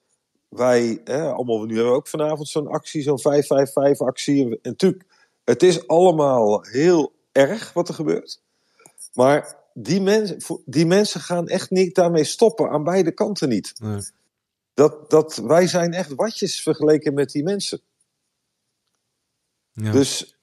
wij, 0.49 1.01
hè, 1.03 1.31
allemaal, 1.31 1.65
nu 1.65 1.73
hebben 1.73 1.91
we 1.91 1.97
ook 1.97 2.07
vanavond 2.07 2.47
zo'n 2.47 2.67
actie, 2.67 3.01
zo'n 3.01 3.19
555-actie. 3.19 4.43
En 4.43 4.59
natuurlijk, 4.61 5.03
het 5.43 5.63
is 5.63 5.87
allemaal 5.87 6.61
heel 6.61 7.13
erg 7.31 7.73
wat 7.73 7.87
er 7.87 7.93
gebeurt. 7.93 8.41
Maar 9.13 9.55
die, 9.73 10.01
mensen, 10.01 10.61
die 10.65 10.85
mensen 10.85 11.21
gaan 11.21 11.47
echt 11.47 11.69
niet 11.69 11.95
daarmee 11.95 12.23
stoppen, 12.23 12.69
aan 12.69 12.83
beide 12.83 13.11
kanten 13.11 13.49
niet. 13.49 13.73
Nee 13.81 13.99
dat, 14.75 15.09
dat 15.09 15.35
wij 15.35 15.67
zijn 15.67 15.93
echt 15.93 16.15
watjes 16.15 16.61
vergeleken 16.61 17.13
met 17.13 17.31
die 17.31 17.43
mensen. 17.43 17.81
Ja. 19.71 19.91
Dus, 19.91 20.37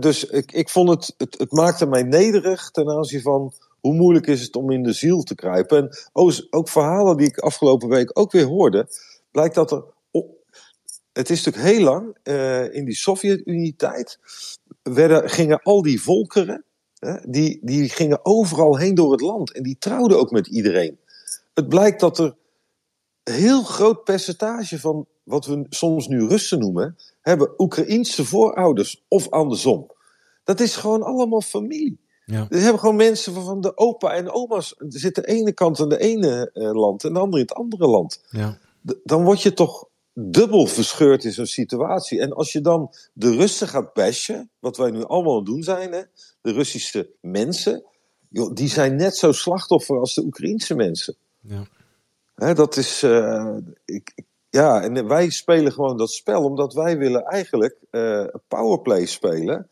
dus 0.00 0.24
ik, 0.24 0.52
ik 0.52 0.68
vond 0.68 0.88
het, 0.88 1.14
het, 1.16 1.38
het 1.38 1.52
maakte 1.52 1.86
mij 1.86 2.02
nederig 2.02 2.70
ten 2.70 2.88
aanzien 2.88 3.22
van 3.22 3.52
hoe 3.80 3.94
moeilijk 3.94 4.26
is 4.26 4.42
het 4.42 4.56
om 4.56 4.70
in 4.70 4.82
de 4.82 4.92
ziel 4.92 5.22
te 5.22 5.34
kruipen. 5.34 5.78
En 5.78 5.96
ook, 6.12 6.46
ook 6.50 6.68
verhalen 6.68 7.16
die 7.16 7.26
ik 7.26 7.38
afgelopen 7.38 7.88
week 7.88 8.18
ook 8.18 8.32
weer 8.32 8.46
hoorde, 8.46 8.88
blijkt 9.30 9.54
dat 9.54 9.72
er. 9.72 9.84
het 11.12 11.30
is 11.30 11.44
natuurlijk 11.44 11.74
heel 11.74 11.84
lang, 11.84 12.16
uh, 12.24 12.74
in 12.74 12.84
die 12.84 12.96
Sovjet-Unie-tijd, 12.96 14.18
gingen 15.24 15.62
al 15.62 15.82
die 15.82 16.02
volkeren, 16.02 16.64
die, 17.24 17.58
die 17.62 17.88
gingen 17.88 18.24
overal 18.24 18.76
heen 18.76 18.94
door 18.94 19.12
het 19.12 19.20
land. 19.20 19.52
En 19.52 19.62
die 19.62 19.76
trouwden 19.78 20.18
ook 20.18 20.30
met 20.30 20.46
iedereen. 20.46 20.98
Het 21.54 21.68
blijkt 21.68 22.00
dat 22.00 22.18
er 22.18 22.36
heel 23.30 23.62
groot 23.62 24.04
percentage 24.04 24.80
van 24.80 25.06
wat 25.22 25.46
we 25.46 25.66
soms 25.68 26.06
nu 26.06 26.26
Russen 26.26 26.58
noemen, 26.58 26.96
hebben 27.20 27.60
Oekraïense 27.60 28.24
voorouders 28.24 29.04
of 29.08 29.30
andersom. 29.30 29.90
Dat 30.44 30.60
is 30.60 30.76
gewoon 30.76 31.02
allemaal 31.02 31.40
familie. 31.40 32.00
Ja. 32.24 32.46
Er 32.48 32.60
hebben 32.60 32.80
gewoon 32.80 32.96
mensen 32.96 33.34
van 33.34 33.60
de 33.60 33.76
opa 33.76 34.12
en 34.12 34.30
oma's. 34.30 34.74
Er 34.78 34.86
zit 34.88 35.14
de 35.14 35.26
ene 35.26 35.52
kant 35.52 35.78
in 35.78 35.88
de 35.88 35.98
ene 35.98 36.50
eh, 36.52 36.72
land 36.72 37.04
en 37.04 37.12
de 37.12 37.18
andere 37.18 37.42
in 37.42 37.48
het 37.48 37.56
andere 37.56 37.86
land. 37.86 38.22
Ja. 38.30 38.58
Dan 39.04 39.24
word 39.24 39.42
je 39.42 39.52
toch 39.52 39.88
dubbel 40.12 40.66
verscheurd 40.66 41.24
in 41.24 41.32
zo'n 41.32 41.46
situatie. 41.46 42.20
En 42.20 42.32
als 42.32 42.52
je 42.52 42.60
dan 42.60 42.94
de 43.12 43.36
Russen 43.36 43.68
gaat 43.68 43.92
bashen, 43.92 44.50
wat 44.58 44.76
wij 44.76 44.90
nu 44.90 45.04
allemaal 45.04 45.38
aan 45.38 45.44
doen 45.44 45.62
zijn, 45.62 45.92
hè, 45.92 46.02
de 46.40 46.52
Russische 46.52 47.10
mensen, 47.20 47.84
joh, 48.28 48.54
die 48.54 48.68
zijn 48.68 48.96
net 48.96 49.16
zo 49.16 49.32
slachtoffer 49.32 49.98
als 49.98 50.14
de 50.14 50.24
Oekraïense 50.24 50.74
mensen. 50.74 51.16
Ja 51.40 51.66
dat 52.38 52.76
is. 52.76 53.02
Uh, 53.02 53.56
ik, 53.84 54.12
ja, 54.50 54.82
en 54.82 55.06
wij 55.06 55.30
spelen 55.30 55.72
gewoon 55.72 55.96
dat 55.96 56.10
spel 56.10 56.44
omdat 56.44 56.74
wij 56.74 56.98
willen 56.98 57.24
eigenlijk 57.24 57.76
uh, 57.90 58.24
powerplay 58.48 59.06
spelen. 59.06 59.68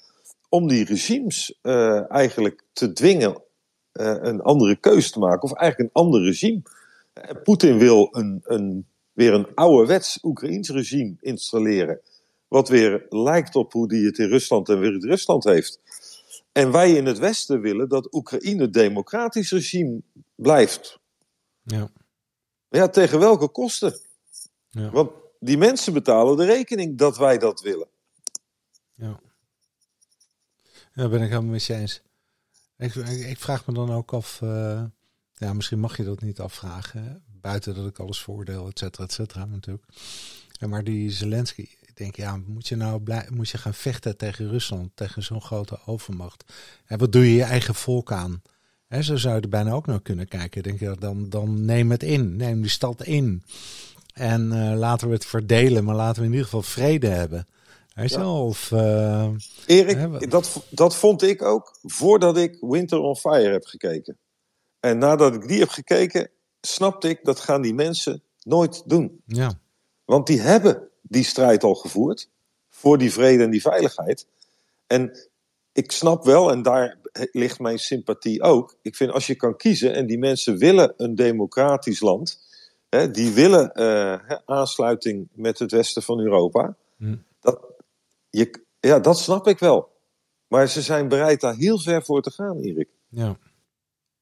Om 0.48 0.68
die 0.68 0.84
regimes 0.84 1.58
uh, 1.62 2.10
eigenlijk 2.10 2.62
te 2.72 2.92
dwingen 2.92 3.42
een 3.92 4.40
andere 4.40 4.76
keuze 4.76 5.10
te 5.10 5.18
maken. 5.18 5.42
Of 5.42 5.52
eigenlijk 5.52 5.90
een 5.90 6.02
ander 6.02 6.22
regime. 6.22 6.62
Poetin 7.42 7.78
wil 7.78 8.08
een, 8.10 8.40
een, 8.44 8.86
weer 9.12 9.32
een 9.32 9.46
ouderwets 9.54 10.18
Oekraïns 10.22 10.70
regime 10.70 11.14
installeren. 11.20 12.00
Wat 12.48 12.68
weer 12.68 13.06
lijkt 13.08 13.56
op 13.56 13.72
hoe 13.72 13.88
die 13.88 14.06
het 14.06 14.18
in 14.18 14.28
Rusland 14.28 14.68
en 14.68 14.78
weer 14.78 14.98
Rusland 14.98 15.44
heeft. 15.44 15.80
En 16.52 16.72
wij 16.72 16.92
in 16.92 17.06
het 17.06 17.18
Westen 17.18 17.60
willen 17.60 17.88
dat 17.88 18.14
Oekraïne 18.14 18.70
democratisch 18.70 19.50
regime 19.50 20.00
blijft. 20.34 20.98
Ja. 21.62 21.90
Maar 22.68 22.80
ja, 22.80 22.88
tegen 22.88 23.18
welke 23.18 23.48
kosten? 23.48 24.00
Ja. 24.68 24.90
Want 24.90 25.10
die 25.40 25.58
mensen 25.58 25.92
betalen 25.92 26.36
de 26.36 26.44
rekening 26.44 26.98
dat 26.98 27.16
wij 27.16 27.38
dat 27.38 27.60
willen. 27.60 27.88
Ja. 28.94 29.20
Ja, 30.92 31.08
ben 31.08 31.22
ik 31.22 31.28
helemaal 31.28 31.50
met 31.50 31.64
je 31.64 31.74
eens. 31.74 32.02
Ik, 32.76 32.94
ik, 32.94 33.38
vraag 33.38 33.66
me 33.66 33.74
dan 33.74 33.92
ook 33.92 34.12
af, 34.12 34.40
uh, 34.40 34.84
ja, 35.34 35.52
misschien 35.52 35.80
mag 35.80 35.96
je 35.96 36.04
dat 36.04 36.20
niet 36.20 36.40
afvragen, 36.40 37.24
buiten 37.26 37.74
dat 37.74 37.86
ik 37.86 37.98
alles 37.98 38.20
voordeel, 38.20 38.66
et 38.68 38.78
cetera, 38.78 39.04
et 39.04 39.12
cetera, 39.12 39.44
natuurlijk. 39.44 39.84
Ja, 40.48 40.66
maar 40.66 40.84
die 40.84 41.10
Zelensky, 41.10 41.60
ik 41.60 41.96
denk, 41.96 42.16
ja, 42.16 42.36
moet 42.36 42.68
je 42.68 42.76
nou 42.76 43.00
blij, 43.00 43.28
moet 43.30 43.48
je 43.48 43.58
gaan 43.58 43.74
vechten 43.74 44.16
tegen 44.16 44.48
Rusland, 44.48 44.90
tegen 44.94 45.22
zo'n 45.22 45.42
grote 45.42 45.78
overmacht? 45.86 46.44
En 46.86 46.98
wat 46.98 47.12
doe 47.12 47.24
je 47.24 47.34
je 47.34 47.42
eigen 47.42 47.74
volk 47.74 48.12
aan? 48.12 48.42
He, 48.86 49.02
zo 49.02 49.16
zou 49.16 49.34
je 49.34 49.40
er 49.40 49.48
bijna 49.48 49.72
ook 49.72 49.86
naar 49.86 50.02
kunnen 50.02 50.28
kijken. 50.28 50.62
Denk 50.62 50.80
je, 50.80 50.96
dan, 50.98 51.28
dan 51.28 51.64
neem 51.64 51.90
het 51.90 52.02
in, 52.02 52.36
neem 52.36 52.60
die 52.60 52.70
stad 52.70 53.02
in. 53.02 53.42
En 54.14 54.52
uh, 54.52 54.78
laten 54.78 55.08
we 55.08 55.14
het 55.14 55.26
verdelen, 55.26 55.84
maar 55.84 55.94
laten 55.94 56.20
we 56.20 56.26
in 56.26 56.32
ieder 56.32 56.44
geval 56.44 56.62
vrede 56.62 57.08
hebben. 57.08 57.46
Wel? 57.94 58.44
Of, 58.44 58.70
uh, 58.70 59.28
Erik, 59.66 60.30
dat, 60.30 60.66
dat 60.70 60.96
vond 60.96 61.22
ik 61.22 61.42
ook 61.42 61.78
voordat 61.82 62.36
ik 62.36 62.56
Winter 62.60 62.98
on 62.98 63.16
Fire 63.16 63.50
heb 63.50 63.64
gekeken. 63.64 64.18
En 64.80 64.98
nadat 64.98 65.34
ik 65.34 65.48
die 65.48 65.58
heb 65.58 65.68
gekeken, 65.68 66.30
snapte 66.60 67.08
ik 67.08 67.20
dat 67.22 67.40
gaan 67.40 67.62
die 67.62 67.74
mensen 67.74 68.22
nooit 68.42 68.82
doen. 68.86 69.22
Ja. 69.26 69.60
Want 70.04 70.26
die 70.26 70.40
hebben 70.40 70.88
die 71.02 71.24
strijd 71.24 71.62
al 71.62 71.74
gevoerd 71.74 72.28
voor 72.68 72.98
die 72.98 73.12
vrede 73.12 73.42
en 73.42 73.50
die 73.50 73.60
veiligheid. 73.60 74.26
En 74.86 75.28
ik 75.72 75.92
snap 75.92 76.24
wel, 76.24 76.50
en 76.50 76.62
daar 76.62 76.98
ligt 77.32 77.58
mijn 77.58 77.78
sympathie 77.78 78.42
ook. 78.42 78.76
Ik 78.82 78.96
vind 78.96 79.12
als 79.12 79.26
je 79.26 79.34
kan 79.34 79.56
kiezen 79.56 79.94
en 79.94 80.06
die 80.06 80.18
mensen 80.18 80.58
willen 80.58 80.94
een 80.96 81.14
democratisch 81.14 82.00
land, 82.00 82.40
hè, 82.88 83.10
die 83.10 83.32
willen 83.32 83.70
uh, 83.74 84.36
aansluiting 84.44 85.28
met 85.32 85.58
het 85.58 85.70
westen 85.70 86.02
van 86.02 86.20
Europa. 86.20 86.76
Hm. 86.96 87.16
Dat, 87.40 87.60
je, 88.30 88.60
ja, 88.80 88.98
dat 88.98 89.18
snap 89.18 89.46
ik 89.46 89.58
wel. 89.58 89.94
Maar 90.48 90.68
ze 90.68 90.82
zijn 90.82 91.08
bereid 91.08 91.40
daar 91.40 91.54
heel 91.54 91.78
ver 91.78 92.04
voor 92.04 92.22
te 92.22 92.30
gaan, 92.30 92.58
Erik. 92.58 92.88
Ja. 93.08 93.38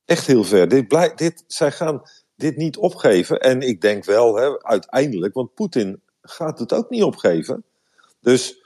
Echt 0.05 0.27
heel 0.27 0.45
ver. 0.45 0.69
Dit 0.69 1.17
dit, 1.17 1.45
zij 1.47 1.73
gaan 1.73 2.03
dit 2.37 2.57
niet 2.57 2.77
opgeven. 2.77 3.41
En 3.41 3.61
ik 3.61 3.81
denk 3.81 4.05
wel, 4.05 4.37
hè, 4.37 4.63
uiteindelijk, 4.63 5.35
want 5.35 5.55
Poetin 5.55 6.01
gaat 6.23 6.59
het 6.59 6.73
ook 6.73 6.91
niet 6.91 7.03
opgeven. 7.03 7.65
Dus 8.21 8.64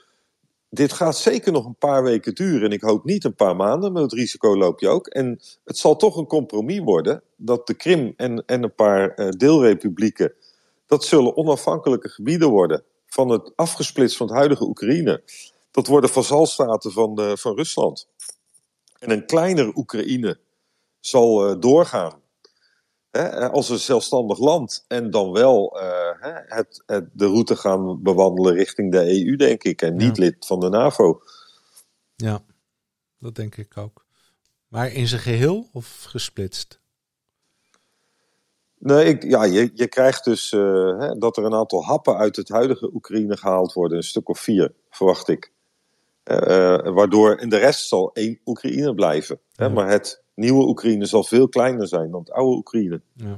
dit 0.69 0.93
gaat 0.93 1.17
zeker 1.17 1.51
nog 1.51 1.65
een 1.65 1.77
paar 1.77 2.03
weken 2.03 2.35
duren. 2.35 2.63
En 2.63 2.71
ik 2.71 2.81
hoop 2.81 3.03
niet 3.03 3.23
een 3.23 3.35
paar 3.35 3.55
maanden, 3.55 3.91
maar 3.91 4.01
het 4.01 4.13
risico 4.13 4.57
loop 4.57 4.79
je 4.79 4.87
ook. 4.87 5.07
En 5.07 5.39
het 5.63 5.77
zal 5.77 5.95
toch 5.95 6.17
een 6.17 6.27
compromis 6.27 6.79
worden 6.79 7.23
dat 7.35 7.67
de 7.67 7.73
Krim 7.73 8.13
en, 8.15 8.43
en 8.45 8.63
een 8.63 8.75
paar 8.75 9.19
uh, 9.19 9.29
deelrepublieken. 9.29 10.33
dat 10.85 11.03
zullen 11.03 11.37
onafhankelijke 11.37 12.09
gebieden 12.09 12.49
worden. 12.49 12.83
van 13.05 13.29
het 13.29 13.51
afgesplitst 13.55 14.17
van 14.17 14.27
het 14.27 14.35
huidige 14.35 14.63
Oekraïne. 14.63 15.23
Dat 15.71 15.87
worden 15.87 16.09
vazalstaten 16.09 16.91
van, 16.91 17.21
uh, 17.21 17.31
van 17.35 17.55
Rusland. 17.55 18.07
En 18.99 19.09
een 19.09 19.25
kleiner 19.25 19.75
Oekraïne 19.75 20.39
zal 20.99 21.49
uh, 21.49 21.59
doorgaan 21.59 22.21
hè, 23.11 23.49
als 23.49 23.69
een 23.69 23.79
zelfstandig 23.79 24.39
land 24.39 24.85
en 24.87 25.11
dan 25.11 25.31
wel 25.31 25.81
uh, 25.81 25.83
het, 26.47 26.83
het, 26.85 27.09
de 27.13 27.25
route 27.25 27.55
gaan 27.55 28.03
bewandelen 28.03 28.53
richting 28.53 28.91
de 28.91 29.25
EU, 29.25 29.35
denk 29.35 29.63
ik, 29.63 29.81
en 29.81 29.95
niet 29.95 30.17
lid 30.17 30.45
van 30.45 30.59
de 30.59 30.69
NAVO. 30.69 31.21
Ja, 32.15 32.41
dat 33.19 33.35
denk 33.35 33.57
ik 33.57 33.77
ook. 33.77 34.05
Maar 34.67 34.93
in 34.93 35.07
zijn 35.07 35.21
geheel 35.21 35.69
of 35.73 36.03
gesplitst? 36.03 36.79
Nee, 38.77 39.05
ik, 39.05 39.23
ja, 39.23 39.43
je, 39.43 39.71
je 39.73 39.87
krijgt 39.87 40.23
dus 40.23 40.51
uh, 40.51 40.99
hè, 40.99 41.17
dat 41.17 41.37
er 41.37 41.43
een 41.43 41.53
aantal 41.53 41.83
happen 41.83 42.17
uit 42.17 42.35
het 42.35 42.49
huidige 42.49 42.93
Oekraïne 42.93 43.37
gehaald 43.37 43.73
worden, 43.73 43.97
een 43.97 44.03
stuk 44.03 44.29
of 44.29 44.39
vier, 44.39 44.73
verwacht 44.89 45.27
ik. 45.27 45.51
Uh, 46.23 46.37
waardoor 46.93 47.39
in 47.39 47.49
de 47.49 47.57
rest 47.57 47.87
zal 47.87 48.13
één 48.13 48.39
Oekraïne 48.45 48.93
blijven. 48.93 49.39
Ja. 49.51 49.65
Hè, 49.65 49.69
maar 49.69 49.89
het 49.89 50.23
nieuwe 50.39 50.67
Oekraïne 50.67 51.05
zal 51.05 51.23
veel 51.23 51.49
kleiner 51.49 51.87
zijn 51.87 52.11
dan 52.11 52.19
het 52.19 52.31
oude 52.31 52.57
Oekraïne. 52.57 53.01
Ja. 53.13 53.37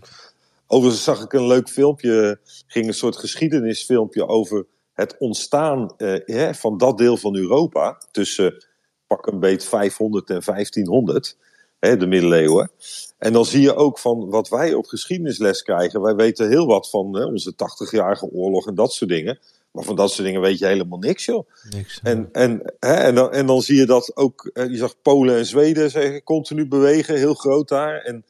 Overigens 0.67 1.03
zag 1.03 1.23
ik 1.23 1.33
een 1.33 1.47
leuk 1.47 1.69
filmpje, 1.69 2.39
ging 2.67 2.87
een 2.87 2.93
soort 2.93 3.17
geschiedenisfilmpje 3.17 4.27
over 4.27 4.65
het 4.93 5.15
ontstaan 5.19 5.93
eh, 5.97 6.53
van 6.53 6.77
dat 6.77 6.97
deel 6.97 7.17
van 7.17 7.35
Europa 7.35 8.01
tussen 8.11 8.65
pak 9.07 9.27
een 9.27 9.39
beet 9.39 9.65
500 9.65 10.29
en 10.29 10.41
1500, 10.45 11.37
hè, 11.79 11.97
de 11.97 12.07
middeleeuwen. 12.07 12.71
En 13.17 13.33
dan 13.33 13.45
zie 13.45 13.61
je 13.61 13.75
ook 13.75 13.99
van 13.99 14.29
wat 14.29 14.49
wij 14.49 14.73
op 14.73 14.85
geschiedenisles 14.85 15.63
krijgen. 15.63 16.01
Wij 16.01 16.15
weten 16.15 16.49
heel 16.49 16.65
wat 16.65 16.89
van 16.89 17.15
hè, 17.15 17.25
onze 17.25 17.53
80-jarige 17.53 18.31
oorlog 18.31 18.67
en 18.67 18.75
dat 18.75 18.93
soort 18.93 19.09
dingen. 19.09 19.39
Maar 19.71 19.83
van 19.83 19.95
dat 19.95 20.11
soort 20.11 20.27
dingen 20.27 20.41
weet 20.41 20.59
je 20.59 20.65
helemaal 20.65 20.99
niks, 20.99 21.25
joh. 21.25 21.49
Niks, 21.69 21.99
en, 22.03 22.29
en, 22.31 22.73
hè, 22.79 22.93
en, 22.93 23.15
dan, 23.15 23.31
en 23.31 23.45
dan 23.45 23.61
zie 23.61 23.77
je 23.77 23.85
dat 23.85 24.15
ook, 24.15 24.49
je 24.53 24.77
zag 24.77 25.01
Polen 25.01 25.37
en 25.37 25.45
Zweden 25.45 25.91
zeggen, 25.91 26.23
continu 26.23 26.67
bewegen, 26.67 27.15
heel 27.15 27.33
groot 27.33 27.67
daar. 27.67 28.01
En, 28.01 28.25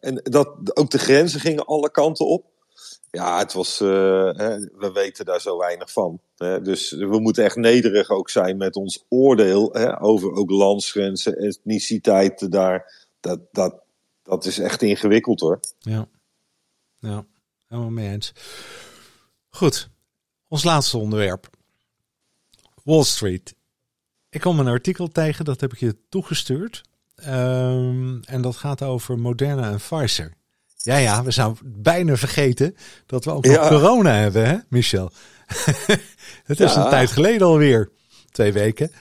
en 0.00 0.20
dat, 0.22 0.76
ook 0.76 0.90
de 0.90 0.98
grenzen 0.98 1.40
gingen 1.40 1.64
alle 1.64 1.90
kanten 1.90 2.26
op. 2.26 2.44
Ja, 3.10 3.38
het 3.38 3.52
was, 3.52 3.80
uh, 3.80 3.88
hè, 4.32 4.58
we 4.58 4.90
weten 4.92 5.24
daar 5.24 5.40
zo 5.40 5.58
weinig 5.58 5.92
van. 5.92 6.20
Hè, 6.36 6.62
dus 6.62 6.90
we 6.90 7.18
moeten 7.18 7.44
echt 7.44 7.56
nederig 7.56 8.10
ook 8.10 8.30
zijn 8.30 8.56
met 8.56 8.76
ons 8.76 9.04
oordeel 9.08 9.72
hè, 9.72 10.02
over 10.02 10.32
ook 10.32 10.50
landsgrenzen, 10.50 11.36
etniciteiten 11.36 12.50
daar. 12.50 13.06
Dat, 13.20 13.40
dat, 13.52 13.74
dat 14.22 14.44
is 14.44 14.58
echt 14.58 14.82
ingewikkeld 14.82 15.40
hoor. 15.40 15.60
Ja, 15.78 16.08
ja 16.98 17.26
helemaal 17.66 17.90
mee 17.90 18.10
eens. 18.10 18.32
Goed, 19.48 19.88
ons 20.48 20.64
laatste 20.64 20.98
onderwerp. 20.98 21.50
Wall 22.84 23.04
Street. 23.04 23.54
Ik 24.30 24.40
kom 24.40 24.58
een 24.58 24.68
artikel 24.68 25.08
tegen, 25.08 25.44
dat 25.44 25.60
heb 25.60 25.72
ik 25.72 25.78
je 25.78 25.96
toegestuurd. 26.08 26.82
Um, 27.26 28.20
en 28.24 28.42
dat 28.42 28.56
gaat 28.56 28.82
over 28.82 29.18
Moderna 29.18 29.70
en 29.70 29.76
Pfizer. 29.78 30.32
Ja, 30.76 30.96
ja, 30.96 31.22
we 31.24 31.30
zouden 31.30 31.82
bijna 31.82 32.16
vergeten 32.16 32.76
dat 33.06 33.24
we 33.24 33.30
ook 33.30 33.44
nog 33.44 33.54
ja. 33.54 33.68
corona 33.68 34.14
hebben, 34.14 34.46
hè, 34.46 34.56
Michel? 34.68 35.12
Het 36.44 36.60
is 36.60 36.74
ja. 36.74 36.84
een 36.84 36.90
tijd 36.90 37.10
geleden 37.10 37.46
alweer. 37.46 37.90
Twee 38.30 38.52
weken. 38.52 38.92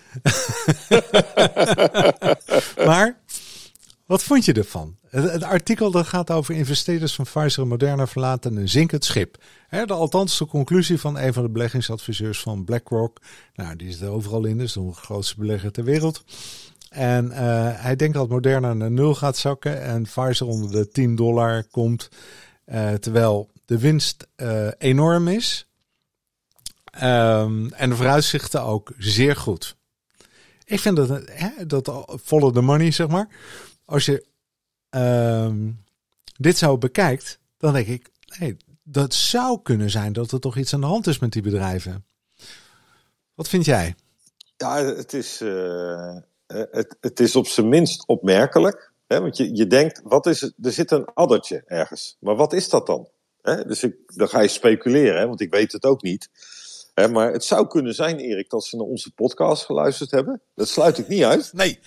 maar 2.88 3.20
wat 4.08 4.24
vond 4.24 4.46
je 4.46 4.54
ervan? 4.54 4.98
Het, 5.10 5.44
artikel 5.44 5.92
dat 5.92 6.08
gaat 6.08 6.32
over 6.32 6.56
investeerders 6.56 7.16
van 7.16 7.26
Pfizer 7.26 7.62
en 7.62 7.68
Moderna 7.68 8.08
verlaten 8.08 8.56
een 8.56 8.70
zinkend 8.70 9.06
schip. 9.06 9.44
De, 9.70 9.94
althans 9.94 10.38
de 10.38 10.46
conclusie 10.46 11.00
van 11.00 11.18
een 11.18 11.34
van 11.34 11.44
de 11.44 11.50
beleggingsadviseurs 11.50 12.40
van 12.40 12.64
BlackRock. 12.64 13.22
Nou, 13.56 13.76
die 13.76 13.92
zit 13.92 14.02
er 14.02 14.10
overal 14.10 14.46
in, 14.46 14.58
dus 14.58 14.74
de 14.74 14.94
grootste 14.94 15.36
belegger 15.38 15.72
ter 15.72 15.84
wereld. 15.84 16.24
En 16.90 17.26
uh, 17.26 17.36
hij 17.74 17.96
denkt 17.96 18.14
dat 18.14 18.30
Moderna 18.30 18.74
naar 18.74 18.92
nul 18.92 19.16
gaat 19.16 19.38
zakken 19.38 19.82
en 19.82 20.04
Pfizer 20.04 20.48
onder 20.48 20.72
de 20.72 20.88
10 20.88 21.16
dollar 21.16 21.64
komt. 21.64 22.10
Uh, 22.66 22.94
terwijl 22.94 23.50
de 23.66 23.80
winst 23.80 24.28
uh, 24.38 24.68
enorm 24.78 25.28
is. 25.28 25.68
Um, 27.04 27.74
en 27.74 27.90
de 27.90 27.96
vooruitzichten 27.96 28.64
ook 28.64 28.92
zeer 28.98 29.36
goed. 29.36 29.76
Ik 30.66 30.80
vind 30.80 30.96
dat, 30.96 31.22
hè, 31.26 31.66
dat 31.66 32.20
follow 32.24 32.54
the 32.54 32.62
money, 32.62 32.92
zeg 32.92 33.08
maar. 33.08 33.28
Als 33.88 34.06
je 34.06 34.26
um, 34.90 35.84
dit 36.38 36.58
zo 36.58 36.78
bekijkt, 36.78 37.40
dan 37.58 37.74
denk 37.74 37.88
ik, 37.88 38.10
hey, 38.26 38.58
dat 38.84 39.14
zou 39.14 39.62
kunnen 39.62 39.90
zijn 39.90 40.14
dat 40.14 40.32
er 40.32 40.40
toch 40.40 40.58
iets 40.58 40.74
aan 40.74 40.82
de 40.82 40.88
hand 40.88 41.08
is 41.08 41.20
met 41.20 41.32
die 41.32 41.42
bedrijven. 41.42 42.06
Wat 43.34 43.50
vind 43.50 43.66
jij? 43.66 43.96
Ja, 44.58 44.84
het 44.84 45.14
is, 45.14 45.42
uh, 45.42 46.16
het, 46.48 46.98
het 47.02 47.20
is 47.20 47.36
op 47.36 47.48
zijn 47.48 47.70
minst 47.70 48.08
opmerkelijk. 48.08 48.92
Hè? 49.08 49.22
Want 49.22 49.38
je, 49.38 49.56
je 49.56 49.68
denkt, 49.68 50.02
wat 50.04 50.26
is 50.26 50.42
het? 50.42 50.54
er 50.62 50.72
zit 50.72 50.92
een 50.92 51.06
addertje 51.06 51.64
ergens. 51.66 52.18
Maar 52.20 52.36
wat 52.36 52.54
is 52.54 52.70
dat 52.70 52.88
dan? 52.88 53.10
Hè? 53.42 53.66
Dus 53.66 53.84
ik, 53.84 53.96
dan 54.06 54.30
ga 54.30 54.42
je 54.42 54.48
speculeren, 54.48 55.20
hè? 55.20 55.28
want 55.28 55.42
ik 55.42 55.54
weet 55.54 55.72
het 55.72 55.84
ook 55.84 56.02
niet. 56.02 56.30
Hè? 56.94 57.08
Maar 57.08 57.32
het 57.32 57.44
zou 57.44 57.68
kunnen 57.68 57.94
zijn, 57.94 58.20
Erik, 58.20 58.50
dat 58.50 58.66
ze 58.66 58.76
naar 58.76 58.86
onze 58.86 59.14
podcast 59.14 59.66
geluisterd 59.66 60.12
hebben. 60.12 60.42
Dat 60.56 60.68
sluit 60.68 60.98
ik 60.98 61.08
niet 61.08 61.24
uit. 61.24 61.54
Nee. 61.54 61.80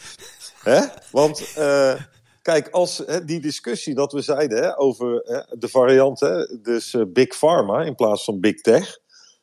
Hè? 0.62 0.80
Want 1.10 1.54
uh, 1.58 1.94
kijk, 2.42 2.68
als 2.68 3.02
hè, 3.06 3.24
die 3.24 3.40
discussie 3.40 3.94
dat 3.94 4.12
we 4.12 4.20
zeiden 4.20 4.62
hè, 4.62 4.78
over 4.78 5.20
hè, 5.24 5.58
de 5.58 5.68
variant, 5.68 6.20
hè, 6.20 6.60
dus 6.62 6.94
uh, 6.94 7.02
Big 7.08 7.36
Pharma 7.38 7.82
in 7.82 7.94
plaats 7.94 8.24
van 8.24 8.40
Big 8.40 8.60
Tech. 8.60 8.98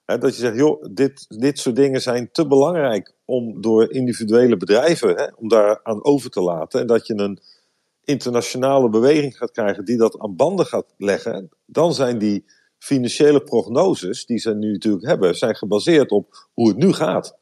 Dat 0.06 0.36
je 0.36 0.42
zegt, 0.42 0.58
joh, 0.58 0.84
dit, 0.92 1.26
dit 1.28 1.60
soort 1.60 1.76
dingen 1.76 2.02
zijn 2.02 2.32
te 2.32 2.48
belangrijk 2.48 3.14
om 3.26 3.62
door 3.62 3.92
individuele 3.92 4.58
bedrijven, 4.58 5.34
om 5.38 5.48
daar 5.48 5.80
aan 5.84 6.06
over 6.06 6.30
te 6.30 6.42
laten. 6.42 6.82
En 6.82 6.88
dat 6.88 7.08
je 7.08 7.14
een 7.18 7.40
internationale 8.04 8.90
beweging 8.90 9.38
gaat 9.38 9.52
krijgen 9.52 9.86
die 9.86 9.98
dat 9.98 10.20
aan 10.20 10.36
banden 10.36 10.66
gaat 10.66 10.94
leggen. 10.98 11.50
Dan 11.66 11.94
zijn 11.94 12.18
die 12.18 12.46
financiële 12.78 13.42
prognoses, 13.44 14.26
die 14.26 14.38
ze 14.38 14.54
nu 14.54 14.72
natuurlijk 14.72 15.06
hebben, 15.06 15.36
zijn 15.36 15.56
gebaseerd 15.56 16.12
op 16.12 16.48
hoe 16.54 16.68
het 16.68 16.78
nu 16.78 16.94
gaat. 16.94 17.38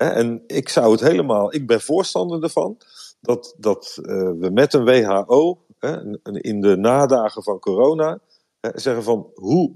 En 0.00 0.42
ik 0.46 0.68
zou 0.68 0.92
het 0.92 1.00
helemaal, 1.00 1.54
ik 1.54 1.66
ben 1.66 1.80
voorstander 1.80 2.42
ervan 2.42 2.78
dat, 3.20 3.54
dat 3.58 3.98
uh, 4.02 4.30
we 4.38 4.50
met 4.52 4.74
een 4.74 4.84
WHO 4.84 5.64
in 6.32 6.60
de 6.60 6.76
nadagen 6.76 7.42
van 7.42 7.58
corona 7.58 8.20
zeggen 8.60 9.02
van 9.02 9.30
hoe 9.34 9.72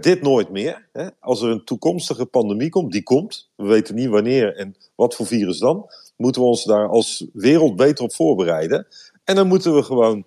dit 0.00 0.22
nooit 0.22 0.50
meer. 0.50 0.88
Als 1.20 1.42
er 1.42 1.50
een 1.50 1.64
toekomstige 1.64 2.26
pandemie 2.26 2.68
komt, 2.68 2.92
die 2.92 3.02
komt. 3.02 3.50
We 3.56 3.66
weten 3.66 3.94
niet 3.94 4.08
wanneer 4.08 4.56
en 4.56 4.76
wat 4.94 5.14
voor 5.14 5.26
virus 5.26 5.58
dan. 5.58 5.86
Moeten 6.16 6.42
we 6.42 6.48
ons 6.48 6.64
daar 6.64 6.88
als 6.88 7.26
wereld 7.32 7.76
beter 7.76 8.04
op 8.04 8.14
voorbereiden. 8.14 8.86
En 9.24 9.34
dan 9.34 9.46
moeten 9.46 9.74
we 9.74 9.82
gewoon 9.82 10.26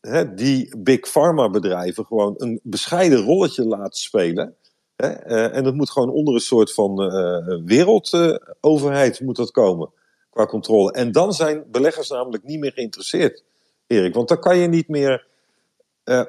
hè, 0.00 0.34
die 0.34 0.76
big 0.78 1.00
pharma 1.10 1.50
bedrijven 1.50 2.04
gewoon 2.04 2.34
een 2.36 2.60
bescheiden 2.62 3.24
rolletje 3.24 3.64
laten 3.64 4.00
spelen. 4.00 4.56
Uh, 4.96 5.56
en 5.56 5.64
dat 5.64 5.74
moet 5.74 5.90
gewoon 5.90 6.10
onder 6.10 6.34
een 6.34 6.40
soort 6.40 6.72
van 6.74 7.02
uh, 7.02 7.58
wereldoverheid 7.64 9.20
moet 9.20 9.36
dat 9.36 9.50
komen 9.50 9.90
qua 10.30 10.46
controle. 10.46 10.92
En 10.92 11.12
dan 11.12 11.32
zijn 11.32 11.64
beleggers 11.70 12.08
namelijk 12.08 12.44
niet 12.44 12.58
meer 12.58 12.72
geïnteresseerd, 12.72 13.44
Erik. 13.86 14.14
Want 14.14 14.28
dan 14.28 14.40
kan 14.40 14.58
je 14.58 14.68
niet 14.68 14.88
meer 14.88 15.26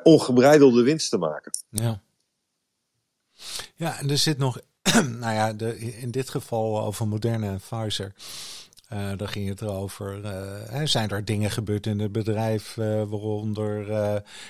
ongebreidelde 0.04 0.84
winsten 0.84 1.20
maken. 1.20 1.52
Ja. 1.70 2.02
Ja, 3.76 4.00
en 4.00 4.10
er 4.10 4.18
zit 4.18 4.38
nog, 4.38 4.60
nou 5.20 5.34
ja, 5.34 5.54
de, 5.54 5.78
in 5.78 6.12
dit 6.12 6.30
geval 6.30 6.82
over 6.82 7.08
Moderne 7.08 7.56
Pfizer. 7.56 8.14
Uh, 8.94 9.12
daar 9.18 9.28
ging 9.28 9.50
het 9.50 9.62
erover. 9.62 10.22
Uh, 10.74 10.82
zijn 10.84 11.10
er 11.10 11.26
dingen 11.26 11.52
gebeurd 11.52 11.86
in 11.86 12.00
het 12.00 12.12
bedrijf 12.12 12.78
uh, 12.78 12.86
waaronder 12.86 13.88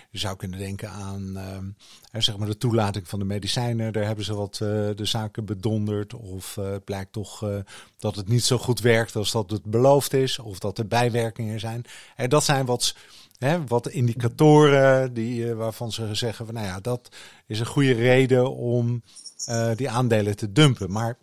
je 0.10 0.17
zou 0.17 0.36
kunnen 0.36 0.60
denken 0.60 0.89
aan 0.89 1.38
zeg 2.12 2.38
maar 2.38 2.48
de 2.48 2.58
toelating 2.58 3.08
van 3.08 3.19
de 3.19 3.26
medicijnen. 3.26 3.93
Daar 3.93 4.06
hebben 4.06 4.26
ze 4.26 4.36
wat 4.36 4.56
de 4.56 5.06
zaken 5.06 5.45
bedonderd. 5.45 6.13
Of 6.13 6.56
het 6.56 6.84
blijkt 6.84 7.12
toch 7.12 7.63
dat 7.98 8.15
het 8.15 8.28
niet 8.28 8.43
zo 8.43 8.58
goed 8.58 8.80
werkt 8.80 9.15
als 9.15 9.32
dat 9.32 9.52
het 9.52 9.63
beloofd 9.63 10.13
is. 10.13 10.39
Of 10.39 10.60
dat 10.60 10.78
er 10.78 10.88
bijwerkingen 10.88 11.60
zijn. 11.60 11.84
En 12.15 12.30
dat 12.30 12.43
zijn 12.43 12.65
wat 12.65 12.95
Hè, 13.36 13.65
wat 13.65 13.88
indicatoren 13.88 15.13
die, 15.13 15.54
waarvan 15.54 15.91
ze 15.91 16.15
zeggen 16.15 16.45
van 16.45 16.56
nou 16.56 16.67
ja, 16.67 16.80
dat 16.80 17.10
is 17.48 17.60
een 17.60 17.65
goede 17.65 17.93
reden 17.93 18.56
om 18.56 19.04
die 19.76 19.89
aandelen 19.89 20.36
te 20.36 20.52
dumpen. 20.52 20.91
Maar 20.91 21.17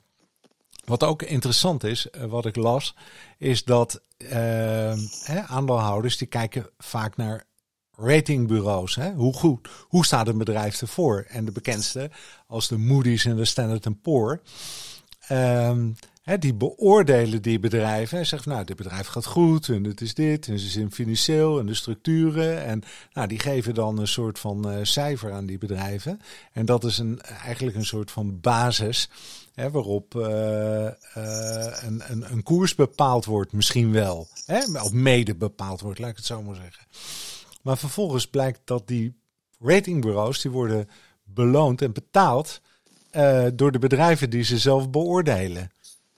wat 0.85 1.05
ook 1.05 1.23
interessant 1.23 1.85
is, 1.85 2.07
uh, 2.17 2.25
wat 2.25 2.47
ik 2.47 2.57
las, 2.57 2.95
is 3.39 3.65
dat 3.65 4.03
hè, 5.23 5.43
aandeelhouders 5.43 6.17
die 6.17 6.29
kijken 6.29 6.67
vaak 6.79 7.17
naar 7.17 7.45
ratingbureaus. 7.97 8.95
Hè? 8.95 9.13
Hoe 9.13 9.33
goed, 9.33 9.69
hoe 9.89 10.05
staat 10.05 10.29
een 10.29 10.39
bedrijf 10.39 10.81
ervoor? 10.81 11.25
En 11.29 11.45
de 11.45 11.53
bekendste, 11.53 12.11
als 12.47 12.69
de 12.69 12.79
Moody's 12.79 13.25
en 13.25 13.37
de 13.37 13.45
Standard 13.45 14.03
Poor. 14.03 14.43
Um, 15.31 15.97
die 16.23 16.55
beoordelen 16.55 17.43
die 17.43 17.59
bedrijven. 17.59 18.19
En 18.19 18.27
zeggen, 18.27 18.51
nou, 18.53 18.65
dit 18.65 18.77
bedrijf 18.77 19.07
gaat 19.07 19.27
goed 19.27 19.69
en 19.69 19.85
het 19.85 20.01
is 20.01 20.15
dit. 20.15 20.49
En 20.49 20.59
ze 20.59 20.69
zijn 20.69 20.93
financieel 20.93 21.59
en 21.59 21.67
de 21.67 21.75
structuren. 21.75 22.65
En 22.65 22.83
nou, 23.13 23.29
die 23.29 23.39
geven 23.39 23.75
dan 23.75 23.99
een 23.99 24.09
soort 24.09 24.39
van 24.39 24.71
uh, 24.71 24.79
cijfer 24.83 25.33
aan 25.33 25.47
die 25.47 25.59
bedrijven. 25.59 26.21
En 26.53 26.67
dat 26.67 26.85
is 26.85 26.99
een, 26.99 27.21
eigenlijk 27.21 27.77
een 27.77 27.87
soort 27.87 28.11
van 28.11 28.41
basis 28.41 29.09
hè, 29.55 29.71
waarop 29.71 30.15
uh, 30.15 30.25
een, 31.13 32.03
een, 32.07 32.33
een, 32.33 32.43
koers 32.43 32.75
bepaald 32.75 33.25
wordt, 33.25 33.53
misschien 33.53 33.93
wel. 33.93 34.29
Hè, 34.47 34.81
of 34.81 34.93
mede 34.93 35.35
bepaald 35.35 35.81
wordt, 35.81 35.99
laat 35.99 36.11
ik 36.11 36.17
het 36.17 36.27
zo 36.27 36.43
maar 36.43 36.57
zeggen. 36.57 36.87
Maar 37.63 37.79
vervolgens 37.79 38.27
blijkt 38.27 38.61
dat 38.65 38.89
die 38.89 39.21
ratingbureaus, 39.61 40.41
die 40.41 40.51
worden 40.51 40.89
beloond 41.25 41.83
en 41.83 41.93
betaald 41.93 42.61
door 43.55 43.73
de 43.73 43.79
bedrijven 43.79 44.31
die 44.31 44.43
ze 44.43 44.59
zelf 44.59 44.91
beoordelen. 44.91 45.71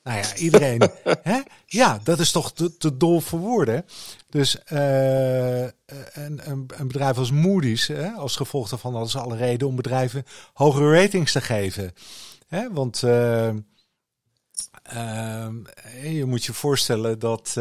Nou 0.04 0.18
ja, 0.18 0.34
iedereen. 0.36 0.90
hè? 1.22 1.40
Ja, 1.66 2.00
dat 2.02 2.18
is 2.18 2.32
toch 2.32 2.52
te, 2.52 2.76
te 2.76 2.96
dol 2.96 3.20
voor 3.20 3.38
woorden. 3.38 3.84
Dus 4.28 4.56
uh, 4.72 5.62
een, 5.62 5.70
een, 6.14 6.66
een, 6.66 6.88
bedrijf 6.88 7.18
als 7.18 7.30
Moody's, 7.30 7.86
hè, 7.86 8.10
als 8.10 8.36
gevolg 8.36 8.68
daarvan 8.68 8.92
hadden 8.92 9.10
ze 9.10 9.18
alle 9.18 9.36
reden 9.36 9.68
om 9.68 9.76
bedrijven 9.76 10.24
hogere 10.52 11.00
ratings 11.00 11.32
te 11.32 11.40
geven. 11.40 11.92
Hè? 12.48 12.72
Want 12.72 13.02
uh, 13.02 13.48
uh, 14.94 15.48
je 16.02 16.24
moet 16.24 16.44
je 16.44 16.52
voorstellen 16.52 17.18
dat. 17.18 17.52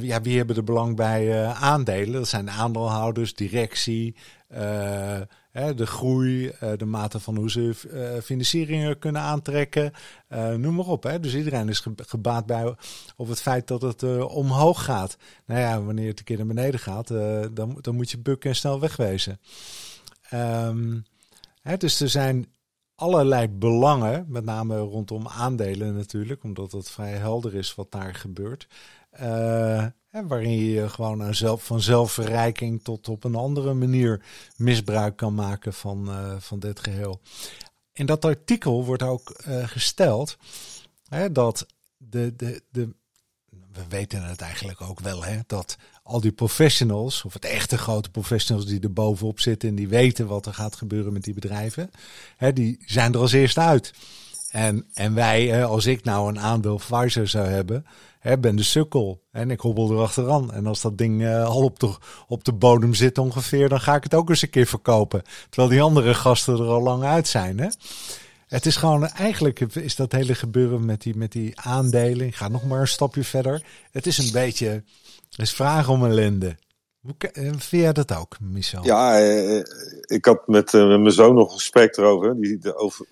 ja, 0.00 0.20
wie 0.22 0.36
hebben 0.36 0.56
er 0.56 0.64
belang 0.64 0.96
bij 0.96 1.44
aandelen? 1.46 2.12
Dat 2.12 2.28
zijn 2.28 2.44
de 2.44 2.50
aandeelhouders, 2.50 3.34
directie, 3.34 4.16
de 5.52 5.86
groei, 5.86 6.48
eh, 6.48 6.72
de 6.76 6.84
mate 6.84 7.20
van 7.20 7.36
hoe 7.36 7.50
ze 7.50 7.88
eh, 7.92 8.22
financieringen 8.22 8.98
kunnen 8.98 9.22
aantrekken, 9.22 9.92
eh, 10.28 10.54
noem 10.54 10.74
maar 10.74 10.86
op. 10.86 11.18
Dus 11.20 11.34
iedereen 11.34 11.68
is 11.68 11.86
gebaat 11.96 12.46
bij 12.46 12.74
op 13.16 13.28
het 13.28 13.40
feit 13.40 13.66
dat 13.66 13.82
het 13.82 14.02
omhoog 14.28 14.84
gaat. 14.84 15.16
Nou 15.46 15.60
ja, 15.60 15.82
wanneer 15.82 16.08
het 16.08 16.18
een 16.18 16.24
keer 16.24 16.36
naar 16.36 16.46
beneden 16.46 16.80
gaat, 16.80 17.08
dan, 17.52 17.78
dan 17.80 17.94
moet 17.94 18.10
je 18.10 18.18
bukken 18.18 18.50
en 18.50 18.56
snel 18.56 18.80
wegwezen. 18.80 19.40
Hè, 21.62 21.76
dus 21.76 22.00
er 22.00 22.08
zijn 22.08 22.46
allerlei 22.94 23.48
belangen, 23.48 24.24
met 24.28 24.44
name 24.44 24.78
rondom 24.78 25.28
aandelen 25.28 25.96
natuurlijk, 25.96 26.42
omdat 26.42 26.72
het 26.72 26.90
vrij 26.90 27.12
helder 27.12 27.54
is 27.54 27.74
wat 27.74 27.90
daar 27.90 28.14
gebeurt. 28.14 28.66
Hè, 29.10 30.26
waarin 30.26 30.58
je 30.64 30.88
gewoon 30.88 31.20
een 31.20 31.34
zelf, 31.34 31.64
van 31.64 31.80
zelfverrijking 31.80 32.82
tot 32.82 33.08
op 33.08 33.24
een 33.24 33.34
andere 33.34 33.74
manier 33.74 34.22
misbruik 34.56 35.16
kan 35.16 35.34
maken 35.34 35.72
van, 35.72 36.08
uh, 36.08 36.34
van 36.38 36.58
dit 36.58 36.80
geheel. 36.80 37.20
In 37.92 38.06
dat 38.06 38.24
artikel 38.24 38.84
wordt 38.84 39.02
ook 39.02 39.42
uh, 39.48 39.68
gesteld 39.68 40.36
hè, 41.08 41.32
dat 41.32 41.66
de, 41.96 42.36
de, 42.36 42.62
de. 42.70 42.98
We 43.72 43.82
weten 43.88 44.24
het 44.24 44.40
eigenlijk 44.40 44.80
ook 44.80 45.00
wel, 45.00 45.24
hè, 45.24 45.38
dat 45.46 45.76
al 46.02 46.20
die 46.20 46.32
professionals, 46.32 47.24
of 47.24 47.32
het 47.32 47.44
echte 47.44 47.78
grote 47.78 48.10
professionals 48.10 48.66
die 48.66 48.80
er 48.80 48.92
bovenop 48.92 49.40
zitten 49.40 49.68
en 49.68 49.74
die 49.74 49.88
weten 49.88 50.26
wat 50.26 50.46
er 50.46 50.54
gaat 50.54 50.76
gebeuren 50.76 51.12
met 51.12 51.24
die 51.24 51.34
bedrijven, 51.34 51.90
hè, 52.36 52.52
die 52.52 52.82
zijn 52.86 53.12
er 53.12 53.20
als 53.20 53.32
eerste 53.32 53.60
uit. 53.60 53.92
En, 54.50 54.86
en 54.94 55.14
wij, 55.14 55.64
als 55.64 55.86
ik 55.86 56.04
nou 56.04 56.28
een 56.28 56.40
aandeel 56.40 56.76
Pfizer 56.76 57.28
zou 57.28 57.46
hebben, 57.46 57.86
ben 58.40 58.56
de 58.56 58.62
sukkel 58.62 59.22
en 59.32 59.50
ik 59.50 59.60
hobbel 59.60 59.92
erachteraan. 59.92 60.52
En 60.52 60.66
als 60.66 60.80
dat 60.80 60.98
ding 60.98 61.20
uh, 61.20 61.44
al 61.44 61.62
op 61.62 61.78
de, 61.78 61.96
op 62.28 62.44
de 62.44 62.52
bodem 62.52 62.94
zit 62.94 63.18
ongeveer, 63.18 63.68
dan 63.68 63.80
ga 63.80 63.94
ik 63.94 64.02
het 64.02 64.14
ook 64.14 64.28
eens 64.28 64.42
een 64.42 64.50
keer 64.50 64.66
verkopen. 64.66 65.22
Terwijl 65.48 65.72
die 65.72 65.82
andere 65.82 66.14
gasten 66.14 66.54
er 66.54 66.68
al 66.68 66.82
lang 66.82 67.02
uit 67.02 67.28
zijn. 67.28 67.58
Hè? 67.58 67.68
Het 68.46 68.66
is 68.66 68.76
gewoon, 68.76 69.06
eigenlijk 69.08 69.60
is 69.60 69.96
dat 69.96 70.12
hele 70.12 70.34
gebeuren 70.34 70.84
met 70.84 71.02
die, 71.02 71.16
met 71.16 71.32
die 71.32 71.60
aandelen. 71.60 72.26
Ik 72.26 72.34
ga 72.34 72.48
nog 72.48 72.64
maar 72.64 72.80
een 72.80 72.88
stapje 72.88 73.24
verder. 73.24 73.62
Het 73.90 74.06
is 74.06 74.18
een 74.18 74.32
beetje, 74.32 74.68
het 75.30 75.38
is 75.38 75.52
vraag 75.52 75.88
om 75.88 76.04
ellende. 76.04 76.56
Eh, 77.02 77.42
vind 77.42 77.82
jij 77.82 77.92
dat 77.92 78.16
ook, 78.16 78.40
Michel? 78.40 78.84
Ja, 78.84 79.18
eh, 79.18 79.62
ik 80.00 80.24
had 80.24 80.46
met, 80.46 80.72
mijn 80.72 81.12
zoon 81.12 81.34
nog 81.34 81.52
gesprek 81.52 81.96
erover. 81.96 82.40
Die, 82.40 82.76
over, 82.76 83.06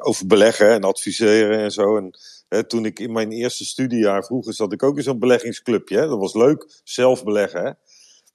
over 0.00 0.26
beleggen 0.26 0.70
en 0.70 0.82
adviseren 0.82 1.58
en 1.58 1.70
zo. 1.70 2.10
En 2.48 2.68
toen 2.68 2.84
ik 2.84 2.98
in 2.98 3.12
mijn 3.12 3.30
eerste 3.32 3.64
studiejaar 3.64 4.24
vroeger 4.24 4.54
zat 4.54 4.72
ik 4.72 4.82
ook 4.82 4.96
in 4.96 5.02
zo'n 5.02 5.18
beleggingsclubje. 5.18 5.98
Hè. 5.98 6.06
Dat 6.06 6.18
was 6.18 6.34
leuk, 6.34 6.80
zelf 6.84 7.24
beleggen. 7.24 7.64
Hè. 7.64 7.72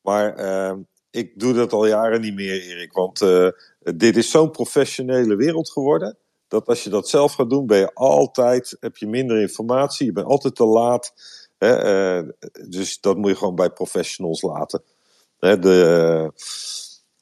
Maar 0.02 0.36
ik 1.12 1.40
doe 1.40 1.54
dat 1.54 1.74
al 1.74 1.88
jaren 1.88 2.22
niet 2.22 2.36
meer, 2.36 2.62
Erik. 2.62 2.92
Want 2.92 3.20
dit 3.80 4.18
is 4.18 4.32
zo'n 4.32 4.52
professionele 4.52 5.36
wereld 5.36 5.70
geworden. 5.70 6.18
Dat 6.48 6.68
als 6.68 6.84
je 6.84 6.90
dat 6.90 7.10
zelf 7.10 7.34
gaat 7.34 7.50
doen, 7.50 7.68
ben 7.68 7.80
je 7.80 7.94
altijd, 7.94 8.78
heb 8.80 8.98
je 8.98 9.08
minder 9.08 9.42
informatie. 9.42 10.06
Je 10.06 10.12
bent 10.12 10.28
altijd 10.28 10.56
te 10.56 10.66
laat. 10.66 11.14
Hè, 11.58 12.24
dus 12.70 13.00
dat 13.00 13.18
moet 13.18 13.30
je 13.30 13.36
gewoon 13.36 13.56
bij 13.56 13.70
professionals 13.70 14.42
laten. 14.42 14.82
Hè, 15.40 15.60
de, 15.60 16.32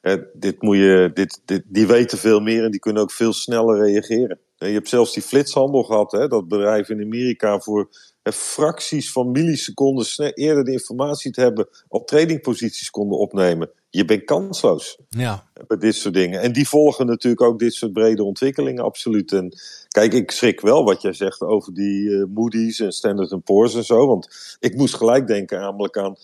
hè, 0.02 0.18
dit 0.34 0.62
moet 0.62 0.78
je, 0.78 1.12
dit, 1.14 1.42
dit, 1.46 1.64
die 1.66 1.88
weten 1.88 2.18
veel 2.18 2.40
meer 2.40 2.64
en 2.64 2.72
die 2.72 2.80
kunnen 2.80 3.02
ook 3.02 3.12
veel 3.12 3.34
sneller 3.34 3.86
reageren. 3.86 4.40
Je 4.58 4.66
hebt 4.66 4.90
zelfs 4.90 5.14
die 5.14 5.24
flitshandel 5.24 5.84
gehad, 5.84 6.12
hè, 6.12 6.28
dat 6.28 6.48
bedrijven 6.48 7.00
in 7.00 7.06
Amerika 7.06 7.60
voor 7.60 7.90
fracties 8.32 9.12
van 9.12 9.32
milliseconden 9.32 10.34
eerder 10.34 10.64
de 10.64 10.72
informatie 10.72 11.32
te 11.32 11.42
hebben 11.42 11.68
op 11.88 12.08
tradingposities 12.08 12.90
konden 12.90 13.18
opnemen. 13.18 13.70
Je 13.90 14.06
bent 14.06 14.24
kansloos 14.24 15.00
ja. 15.10 15.50
bij 15.68 15.78
dit 15.78 15.96
soort 15.96 16.14
dingen. 16.14 16.42
En 16.42 16.52
die 16.52 16.68
volgen 16.68 17.06
natuurlijk 17.06 17.42
ook 17.42 17.60
dit 17.60 17.74
soort 17.74 17.94
brede 17.94 18.24
ontwikkelingen, 18.24 18.84
absoluut. 18.84 19.32
En 19.32 19.54
kijk, 19.88 20.14
ik 20.14 20.32
schrik 20.32 20.62
wel 20.62 20.84
wat 20.84 21.02
jij 21.02 21.14
zegt 21.14 21.42
over 21.42 21.74
die 21.74 22.10
uh, 22.10 22.24
Moody's 22.34 22.80
en 22.80 22.92
Standard 22.92 23.44
Poor's 23.44 23.76
en 23.76 23.86
zo. 23.86 24.08
Want 24.08 24.58
ik 24.60 24.76
moest 24.76 24.96
gelijk 24.96 25.28
denken 25.28 25.60
namelijk 25.60 25.98
aan 25.98 26.16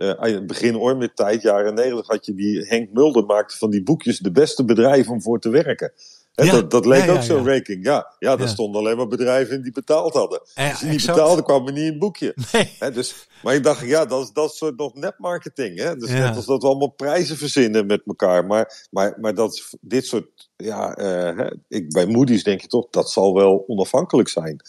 uh, 0.00 0.46
begin 0.46 0.76
Ormit 0.76 1.16
tijd, 1.16 1.42
jaren 1.42 1.74
90, 1.74 2.06
had 2.06 2.26
je 2.26 2.34
die 2.34 2.66
Henk 2.66 2.92
Mulder 2.92 3.24
maakte 3.24 3.56
van 3.56 3.70
die 3.70 3.82
boekjes 3.82 4.18
de 4.18 4.30
beste 4.30 4.64
bedrijven 4.64 5.12
om 5.12 5.22
voor 5.22 5.40
te 5.40 5.48
werken. 5.48 5.92
ja. 6.34 6.52
dat, 6.52 6.70
dat 6.70 6.86
leek 6.86 7.10
ook 7.10 7.22
zo'n 7.22 7.46
ranking. 7.46 7.84
Ja, 7.84 8.14
ja, 8.18 8.36
daar 8.36 8.48
stonden 8.48 8.80
alleen 8.80 8.96
maar 8.96 9.06
bedrijven 9.06 9.56
in 9.56 9.62
die 9.62 9.72
betaald 9.72 10.12
hadden. 10.12 10.40
Als 10.54 10.80
die 10.80 10.88
niet 10.88 11.06
betaalden, 11.06 11.44
kwam 11.44 11.66
er 11.66 11.72
niet 11.72 11.84
in 11.84 11.92
een 11.92 11.98
boekje. 11.98 12.34
Nee. 12.52 12.92
dus, 12.92 13.28
maar 13.42 13.54
ik 13.54 13.62
dacht, 13.62 13.86
ja, 13.86 14.04
dat 14.04 14.22
is 14.22 14.32
dat 14.32 14.54
soort 14.54 14.76
nog 14.76 14.94
netmarketing. 14.94 15.78
Hè? 15.78 15.96
Dus 15.96 16.10
net 16.10 16.36
als 16.36 16.46
dat 16.46 16.62
we 16.62 16.68
allemaal 16.68 16.92
prijzen 16.92 17.36
verzinnen 17.36 17.86
met 17.86 18.02
elkaar. 18.06 18.46
Maar, 18.46 18.86
maar, 18.90 19.16
maar 19.20 19.34
dat, 19.34 19.70
dit 19.80 20.06
soort, 20.06 20.48
ja, 20.56 20.98
uh, 20.98 21.50
ik, 21.68 21.92
bij 21.92 22.06
Moody's 22.06 22.42
denk 22.42 22.60
je 22.60 22.66
toch, 22.66 22.86
dat 22.90 23.10
zal 23.10 23.34
wel 23.34 23.64
onafhankelijk 23.66 24.28
zijn. 24.28 24.60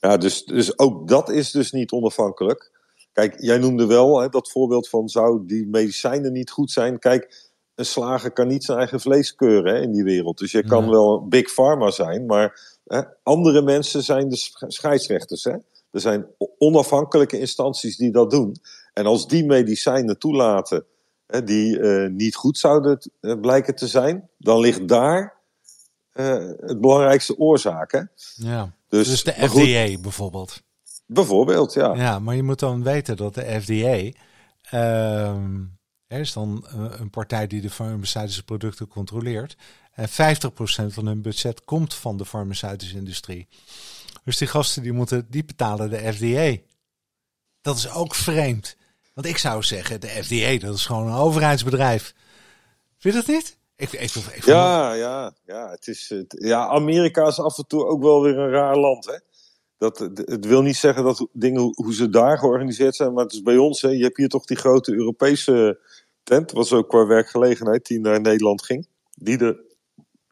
Ja, 0.00 0.16
dus, 0.16 0.44
dus 0.44 0.78
ook 0.78 1.08
dat 1.08 1.30
is 1.30 1.50
dus 1.50 1.72
niet 1.72 1.90
onafhankelijk. 1.90 2.76
Kijk, 3.18 3.40
jij 3.40 3.58
noemde 3.58 3.86
wel 3.86 4.20
hè, 4.20 4.28
dat 4.28 4.50
voorbeeld 4.50 4.88
van 4.88 5.08
zou 5.08 5.46
die 5.46 5.66
medicijnen 5.66 6.32
niet 6.32 6.50
goed 6.50 6.70
zijn. 6.70 6.98
Kijk, 6.98 7.50
een 7.74 7.86
slager 7.86 8.30
kan 8.30 8.46
niet 8.48 8.64
zijn 8.64 8.78
eigen 8.78 9.00
vlees 9.00 9.34
keuren 9.34 9.74
hè, 9.74 9.80
in 9.80 9.92
die 9.92 10.04
wereld. 10.04 10.38
Dus 10.38 10.52
je 10.52 10.64
kan 10.64 10.90
wel 10.90 11.26
big 11.28 11.52
pharma 11.52 11.90
zijn, 11.90 12.26
maar 12.26 12.78
hè, 12.84 13.02
andere 13.22 13.62
mensen 13.62 14.02
zijn 14.02 14.28
de 14.28 14.50
scheidsrechters. 14.66 15.44
Hè? 15.44 15.52
Er 15.90 16.00
zijn 16.00 16.26
onafhankelijke 16.58 17.38
instanties 17.38 17.96
die 17.96 18.10
dat 18.10 18.30
doen. 18.30 18.56
En 18.92 19.06
als 19.06 19.26
die 19.26 19.44
medicijnen 19.44 20.18
toelaten 20.18 20.84
hè, 21.26 21.44
die 21.44 21.78
uh, 21.78 22.10
niet 22.10 22.36
goed 22.36 22.58
zouden 22.58 23.10
uh, 23.20 23.40
blijken 23.40 23.74
te 23.74 23.86
zijn, 23.86 24.28
dan 24.36 24.60
ligt 24.60 24.88
daar 24.88 25.34
uh, 26.14 26.50
het 26.60 26.80
belangrijkste 26.80 27.38
oorzaak. 27.38 27.92
Hè? 27.92 28.02
Ja. 28.34 28.74
Dus, 28.88 29.08
dus 29.08 29.24
de 29.24 29.32
FDA 29.32 29.86
goed, 29.86 30.02
bijvoorbeeld. 30.02 30.66
Bijvoorbeeld, 31.10 31.72
ja. 31.72 31.94
Ja, 31.94 32.18
maar 32.18 32.34
je 32.34 32.42
moet 32.42 32.58
dan 32.58 32.82
weten 32.82 33.16
dat 33.16 33.34
de 33.34 33.60
FDA 33.60 34.18
ehm, 34.70 35.60
er 36.06 36.20
is 36.20 36.32
dan 36.32 36.66
een 36.70 37.10
partij 37.10 37.46
die 37.46 37.60
de 37.60 37.70
farmaceutische 37.70 38.44
producten 38.44 38.88
controleert. 38.88 39.56
En 39.92 40.08
50% 40.08 40.12
van 40.86 41.06
hun 41.06 41.22
budget 41.22 41.64
komt 41.64 41.94
van 41.94 42.16
de 42.16 42.24
farmaceutische 42.24 42.96
industrie. 42.96 43.48
Dus 44.24 44.36
die 44.36 44.48
gasten 44.48 44.82
die 44.82 44.92
moeten, 44.92 45.26
die 45.30 45.44
betalen 45.44 45.90
de 45.90 46.12
FDA. 46.12 46.62
Dat 47.60 47.76
is 47.76 47.90
ook 47.90 48.14
vreemd. 48.14 48.76
Want 49.14 49.26
ik 49.26 49.38
zou 49.38 49.62
zeggen, 49.62 50.00
de 50.00 50.08
FDA, 50.08 50.66
dat 50.66 50.74
is 50.74 50.86
gewoon 50.86 51.06
een 51.06 51.18
overheidsbedrijf. 51.18 52.14
Vind 52.98 53.14
je 53.14 53.20
dat 53.20 53.28
niet? 53.28 53.58
Ik, 53.76 53.92
ik, 53.92 54.14
ik, 54.14 54.44
ja, 54.44 54.92
ja, 54.92 55.32
ja, 55.44 55.70
het 55.70 55.86
is, 55.86 56.08
het, 56.08 56.36
ja, 56.38 56.66
Amerika 56.66 57.26
is 57.26 57.38
af 57.38 57.58
en 57.58 57.66
toe 57.66 57.86
ook 57.86 58.02
wel 58.02 58.22
weer 58.22 58.38
een 58.38 58.50
raar 58.50 58.76
land. 58.76 59.06
Hè? 59.06 59.18
Dat, 59.78 59.98
het 60.14 60.46
wil 60.46 60.62
niet 60.62 60.76
zeggen 60.76 61.04
dat 61.04 61.26
dingen 61.32 61.72
hoe 61.74 61.94
ze 61.94 62.08
daar 62.08 62.38
georganiseerd 62.38 62.96
zijn, 62.96 63.12
maar 63.12 63.24
het 63.24 63.32
is 63.32 63.42
bij 63.42 63.56
ons. 63.56 63.82
Hè, 63.82 63.88
je 63.88 64.02
hebt 64.02 64.16
hier 64.16 64.28
toch 64.28 64.44
die 64.44 64.56
grote 64.56 64.92
Europese 64.92 65.80
tent, 66.22 66.52
was 66.52 66.72
ook 66.72 66.88
qua 66.88 67.06
werkgelegenheid, 67.06 67.86
die 67.86 68.00
naar 68.00 68.20
Nederland 68.20 68.64
ging. 68.64 68.88
Die 69.14 69.38
de 69.38 69.66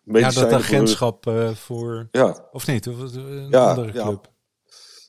ja, 0.02 0.30
dat 0.30 0.52
agentschap 0.52 1.24
voor, 1.24 1.34
uh, 1.34 1.50
voor 1.50 2.08
ja. 2.10 2.48
of 2.52 2.66
niet? 2.66 2.88
Of 2.88 3.14
een 3.14 3.46
ja, 3.50 3.68
andere 3.68 3.90
club? 3.90 4.30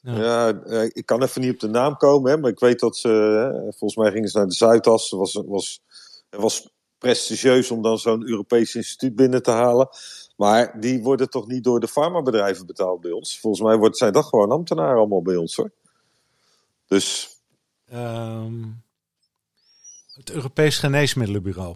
Ja. 0.02 0.16
ja. 0.16 0.54
Eh, 0.54 0.84
ik 0.84 1.06
kan 1.06 1.24
even 1.24 1.42
niet 1.42 1.54
op 1.54 1.60
de 1.60 1.68
naam 1.68 1.98
komen, 1.98 2.32
hè, 2.32 2.38
maar 2.38 2.52
ik 2.52 2.60
weet 2.60 2.80
dat 2.80 2.98
ze, 2.98 3.08
hè, 3.08 3.62
volgens 3.62 3.96
mij 3.96 4.12
gingen 4.12 4.30
ze 4.30 4.38
naar 4.38 4.48
de 4.48 4.54
Zuidas. 4.54 5.10
Het 5.10 5.20
was, 5.20 5.42
was, 5.46 5.82
was 6.30 6.70
prestigieus 6.98 7.72
om 7.72 7.82
dan 7.82 7.98
zo'n 7.98 8.30
Europees 8.30 8.76
instituut 8.76 9.16
binnen 9.16 9.44
te 9.44 9.52
halen. 9.52 9.90
Maar 10.38 10.80
die 10.80 11.02
worden 11.02 11.30
toch 11.30 11.48
niet 11.48 11.64
door 11.64 11.80
de 11.80 11.88
farmabedrijven 11.88 12.66
betaald 12.66 13.02
bij 13.02 13.12
ons? 13.12 13.40
Volgens 13.40 13.64
mij 13.64 13.78
wordt, 13.78 13.98
zijn 13.98 14.14
dat 14.14 14.26
gewoon 14.26 14.52
ambtenaren 14.52 14.98
allemaal 14.98 15.22
bij 15.22 15.36
ons 15.36 15.56
hoor. 15.56 15.72
Dus. 16.88 17.38
Um, 17.94 18.84
het 20.14 20.32
Europees 20.32 20.78
Geneesmiddelenbureau. 20.78 21.76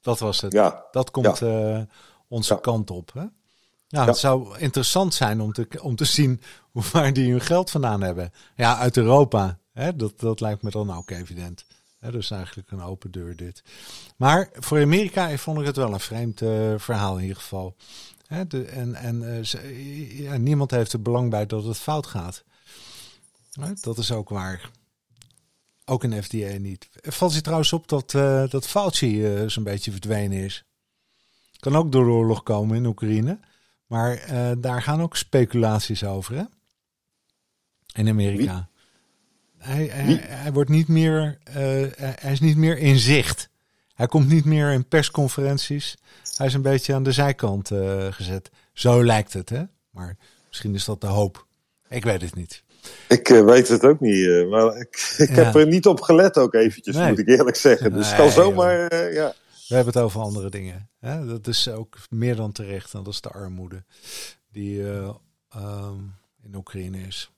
Dat 0.00 0.18
was 0.18 0.40
het. 0.40 0.52
Ja. 0.52 0.84
Dat 0.90 1.10
komt 1.10 1.38
ja. 1.38 1.76
uh, 1.78 1.82
onze 2.28 2.54
ja. 2.54 2.60
kant 2.60 2.90
op. 2.90 3.12
Hè? 3.12 3.24
Nou, 3.88 4.06
het 4.06 4.18
zou 4.18 4.58
interessant 4.58 5.14
zijn 5.14 5.40
om 5.40 5.52
te, 5.52 5.68
om 5.82 5.96
te 5.96 6.04
zien 6.04 6.40
waar 6.92 7.12
die 7.12 7.30
hun 7.30 7.40
geld 7.40 7.70
vandaan 7.70 8.02
hebben. 8.02 8.32
Ja, 8.56 8.78
uit 8.78 8.96
Europa. 8.96 9.58
Hè? 9.72 9.96
Dat, 9.96 10.20
dat 10.20 10.40
lijkt 10.40 10.62
me 10.62 10.70
dan 10.70 10.96
ook 10.96 11.10
evident. 11.10 11.64
Hè? 12.02 12.10
Dus 12.10 12.30
eigenlijk 12.30 12.70
een 12.70 12.82
open 12.82 13.10
deur 13.10 13.36
dit. 13.36 13.62
Maar 14.16 14.48
voor 14.52 14.80
Amerika 14.80 15.36
vond 15.36 15.60
ik 15.60 15.66
het 15.66 15.76
wel 15.76 15.92
een 15.92 16.00
vreemd 16.00 16.40
uh, 16.40 16.74
verhaal 16.78 17.16
in 17.16 17.22
ieder 17.22 17.36
geval. 17.36 17.76
De, 18.48 18.64
en 18.64 18.94
en 18.94 19.46
ze, 19.46 20.22
ja, 20.22 20.36
niemand 20.36 20.70
heeft 20.70 20.92
er 20.92 21.02
belang 21.02 21.30
bij 21.30 21.46
dat 21.46 21.64
het 21.64 21.78
fout 21.78 22.06
gaat. 22.06 22.44
Dat 23.80 23.98
is 23.98 24.12
ook 24.12 24.28
waar. 24.28 24.70
Ook 25.84 26.02
een 26.02 26.22
FDA 26.22 26.58
niet. 26.58 26.88
Valt 27.02 27.34
je 27.34 27.40
trouwens 27.40 27.72
op 27.72 27.88
dat, 27.88 28.12
uh, 28.12 28.48
dat 28.48 28.66
Fauci 28.66 29.44
zo'n 29.46 29.64
beetje 29.64 29.90
verdwenen 29.90 30.38
is? 30.38 30.64
Kan 31.58 31.76
ook 31.76 31.92
door 31.92 32.04
de 32.04 32.10
oorlog 32.10 32.42
komen 32.42 32.76
in 32.76 32.86
Oekraïne. 32.86 33.40
Maar 33.86 34.26
daar 34.60 34.82
gaan 34.82 35.02
ook 35.02 35.16
speculaties 35.16 36.04
over, 36.04 36.36
hè? 36.36 36.44
In 37.92 38.08
Amerika. 38.08 38.68
Hij, 39.62 39.86
hij, 39.92 40.20
hij, 40.22 40.52
wordt 40.52 40.70
niet 40.70 40.88
meer, 40.88 41.38
hij 41.50 42.32
is 42.32 42.40
niet 42.40 42.56
meer 42.56 42.78
in 42.78 42.98
zicht. 42.98 43.48
Hij 43.94 44.06
komt 44.06 44.28
niet 44.28 44.44
meer 44.44 44.72
in 44.72 44.88
persconferenties. 44.88 45.96
Hij 46.36 46.46
is 46.46 46.54
een 46.54 46.62
beetje 46.62 46.94
aan 46.94 47.02
de 47.02 47.12
zijkant 47.12 47.70
gezet. 48.10 48.50
Zo 48.72 49.04
lijkt 49.04 49.32
het, 49.32 49.48
hè? 49.48 49.62
Maar 49.90 50.16
misschien 50.48 50.74
is 50.74 50.84
dat 50.84 51.00
de 51.00 51.06
hoop. 51.06 51.46
Ik 51.88 52.04
weet 52.04 52.20
het 52.20 52.34
niet. 52.34 52.62
Ik 53.08 53.28
uh, 53.28 53.44
weet 53.44 53.68
het 53.68 53.84
ook 53.84 54.00
niet, 54.00 54.14
uh, 54.14 54.48
maar 54.48 54.76
ik, 54.76 55.14
ik 55.16 55.28
ja. 55.28 55.34
heb 55.34 55.54
er 55.54 55.66
niet 55.66 55.86
op 55.86 56.00
gelet 56.00 56.38
ook 56.38 56.54
eventjes, 56.54 56.96
nee. 56.96 57.08
moet 57.08 57.18
ik 57.18 57.28
eerlijk 57.28 57.56
zeggen. 57.56 57.92
Dus 57.92 58.14
kan 58.14 58.30
zomaar, 58.30 58.92
uh, 58.92 59.14
ja. 59.14 59.34
We 59.68 59.74
hebben 59.74 59.94
het 59.94 60.02
over 60.02 60.20
andere 60.20 60.50
dingen. 60.50 60.90
Hè? 60.98 61.26
Dat 61.26 61.46
is 61.46 61.68
ook 61.68 61.96
meer 62.10 62.36
dan 62.36 62.52
terecht. 62.52 62.94
En 62.94 63.02
dat 63.02 63.12
is 63.12 63.20
de 63.20 63.28
armoede 63.28 63.84
die 64.50 64.82
um, 64.82 66.14
in 66.42 66.54
Oekraïne 66.54 66.98
is. 66.98 67.31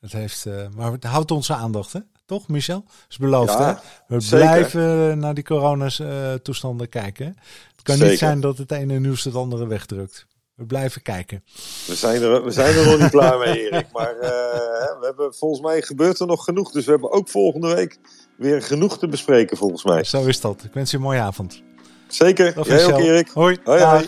Het 0.00 0.12
heeft, 0.12 0.46
maar 0.74 0.92
het 0.92 1.04
houdt 1.04 1.30
onze 1.30 1.54
aandacht, 1.54 1.92
hè? 1.92 2.00
toch 2.26 2.48
Michel? 2.48 2.84
is 3.08 3.16
beloofd, 3.16 3.52
ja, 3.52 3.66
hè? 3.66 3.74
We 4.16 4.20
zeker. 4.20 4.46
blijven 4.46 5.18
naar 5.18 5.34
die 5.34 5.44
coronatoestanden 5.44 6.88
kijken. 6.88 7.26
Het 7.26 7.82
kan 7.82 7.94
zeker. 7.94 8.10
niet 8.10 8.18
zijn 8.18 8.40
dat 8.40 8.58
het 8.58 8.72
ene 8.72 8.98
nieuws 8.98 9.24
het 9.24 9.34
andere 9.34 9.66
wegdrukt. 9.66 10.26
We 10.54 10.66
blijven 10.66 11.02
kijken. 11.02 11.44
We 11.86 11.94
zijn 11.94 12.22
er, 12.22 12.44
we 12.44 12.50
zijn 12.50 12.76
er 12.76 12.86
nog 12.86 12.98
niet 12.98 13.10
klaar 13.10 13.38
mee, 13.38 13.70
Erik. 13.70 13.92
Maar 13.92 14.14
uh, 14.14 14.20
we 14.20 14.98
hebben, 15.00 15.34
volgens 15.34 15.60
mij 15.60 15.82
gebeurt 15.82 16.20
er 16.20 16.26
nog 16.26 16.44
genoeg. 16.44 16.72
Dus 16.72 16.84
we 16.84 16.90
hebben 16.90 17.12
ook 17.12 17.28
volgende 17.28 17.74
week 17.74 17.98
weer 18.36 18.62
genoeg 18.62 18.98
te 18.98 19.08
bespreken, 19.08 19.56
volgens 19.56 19.84
mij. 19.84 20.04
Zo 20.04 20.24
is 20.24 20.40
dat. 20.40 20.64
Ik 20.64 20.72
wens 20.72 20.90
je 20.90 20.96
een 20.96 21.02
mooie 21.02 21.20
avond. 21.20 21.62
Zeker. 22.08 22.54
Dag, 22.54 22.66
Jij 22.66 22.92
ook, 22.92 22.98
Erik. 22.98 23.28
Hoi. 23.28 23.58
Hoi, 23.64 23.82
hoi. 23.82 24.06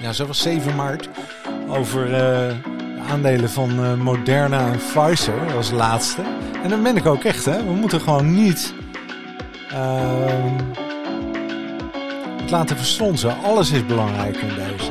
Ja, 0.00 0.12
zo 0.12 0.26
was 0.26 0.42
7 0.42 0.74
maart 0.74 1.08
over 1.68 2.06
de 2.06 2.54
aandelen 3.10 3.50
van 3.50 3.84
uh, 3.84 3.94
Moderna 3.94 4.72
en 4.72 4.78
Pfizer 4.78 5.54
als 5.56 5.70
laatste. 5.70 6.22
En 6.62 6.68
dan 6.68 6.82
ben 6.82 6.96
ik 6.96 7.06
ook 7.06 7.24
echt, 7.24 7.44
hè. 7.44 7.64
We 7.64 7.72
moeten 7.72 8.00
gewoon 8.00 8.34
niet... 8.34 8.74
Uh, 9.72 10.52
laten 12.48 12.76
verstonzen. 12.76 13.36
Alles 13.44 13.70
is 13.70 13.86
belangrijk 13.86 14.36
in 14.36 14.48
deze. 14.48 14.90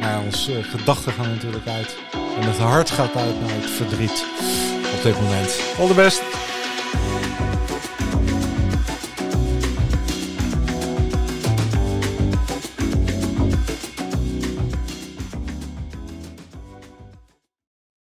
Maar 0.00 0.20
onze 0.24 0.58
uh, 0.58 0.64
gedachten 0.64 1.12
gaan 1.12 1.28
natuurlijk 1.28 1.66
uit. 1.66 1.96
En 2.40 2.46
het 2.46 2.58
hart 2.58 2.90
gaat 2.90 3.16
uit 3.16 3.40
naar 3.40 3.50
het 3.50 3.70
verdriet 3.70 4.24
op 4.96 5.02
dit 5.02 5.20
moment. 5.20 5.60
All 5.78 5.86
the 5.86 5.94
best. 5.94 6.39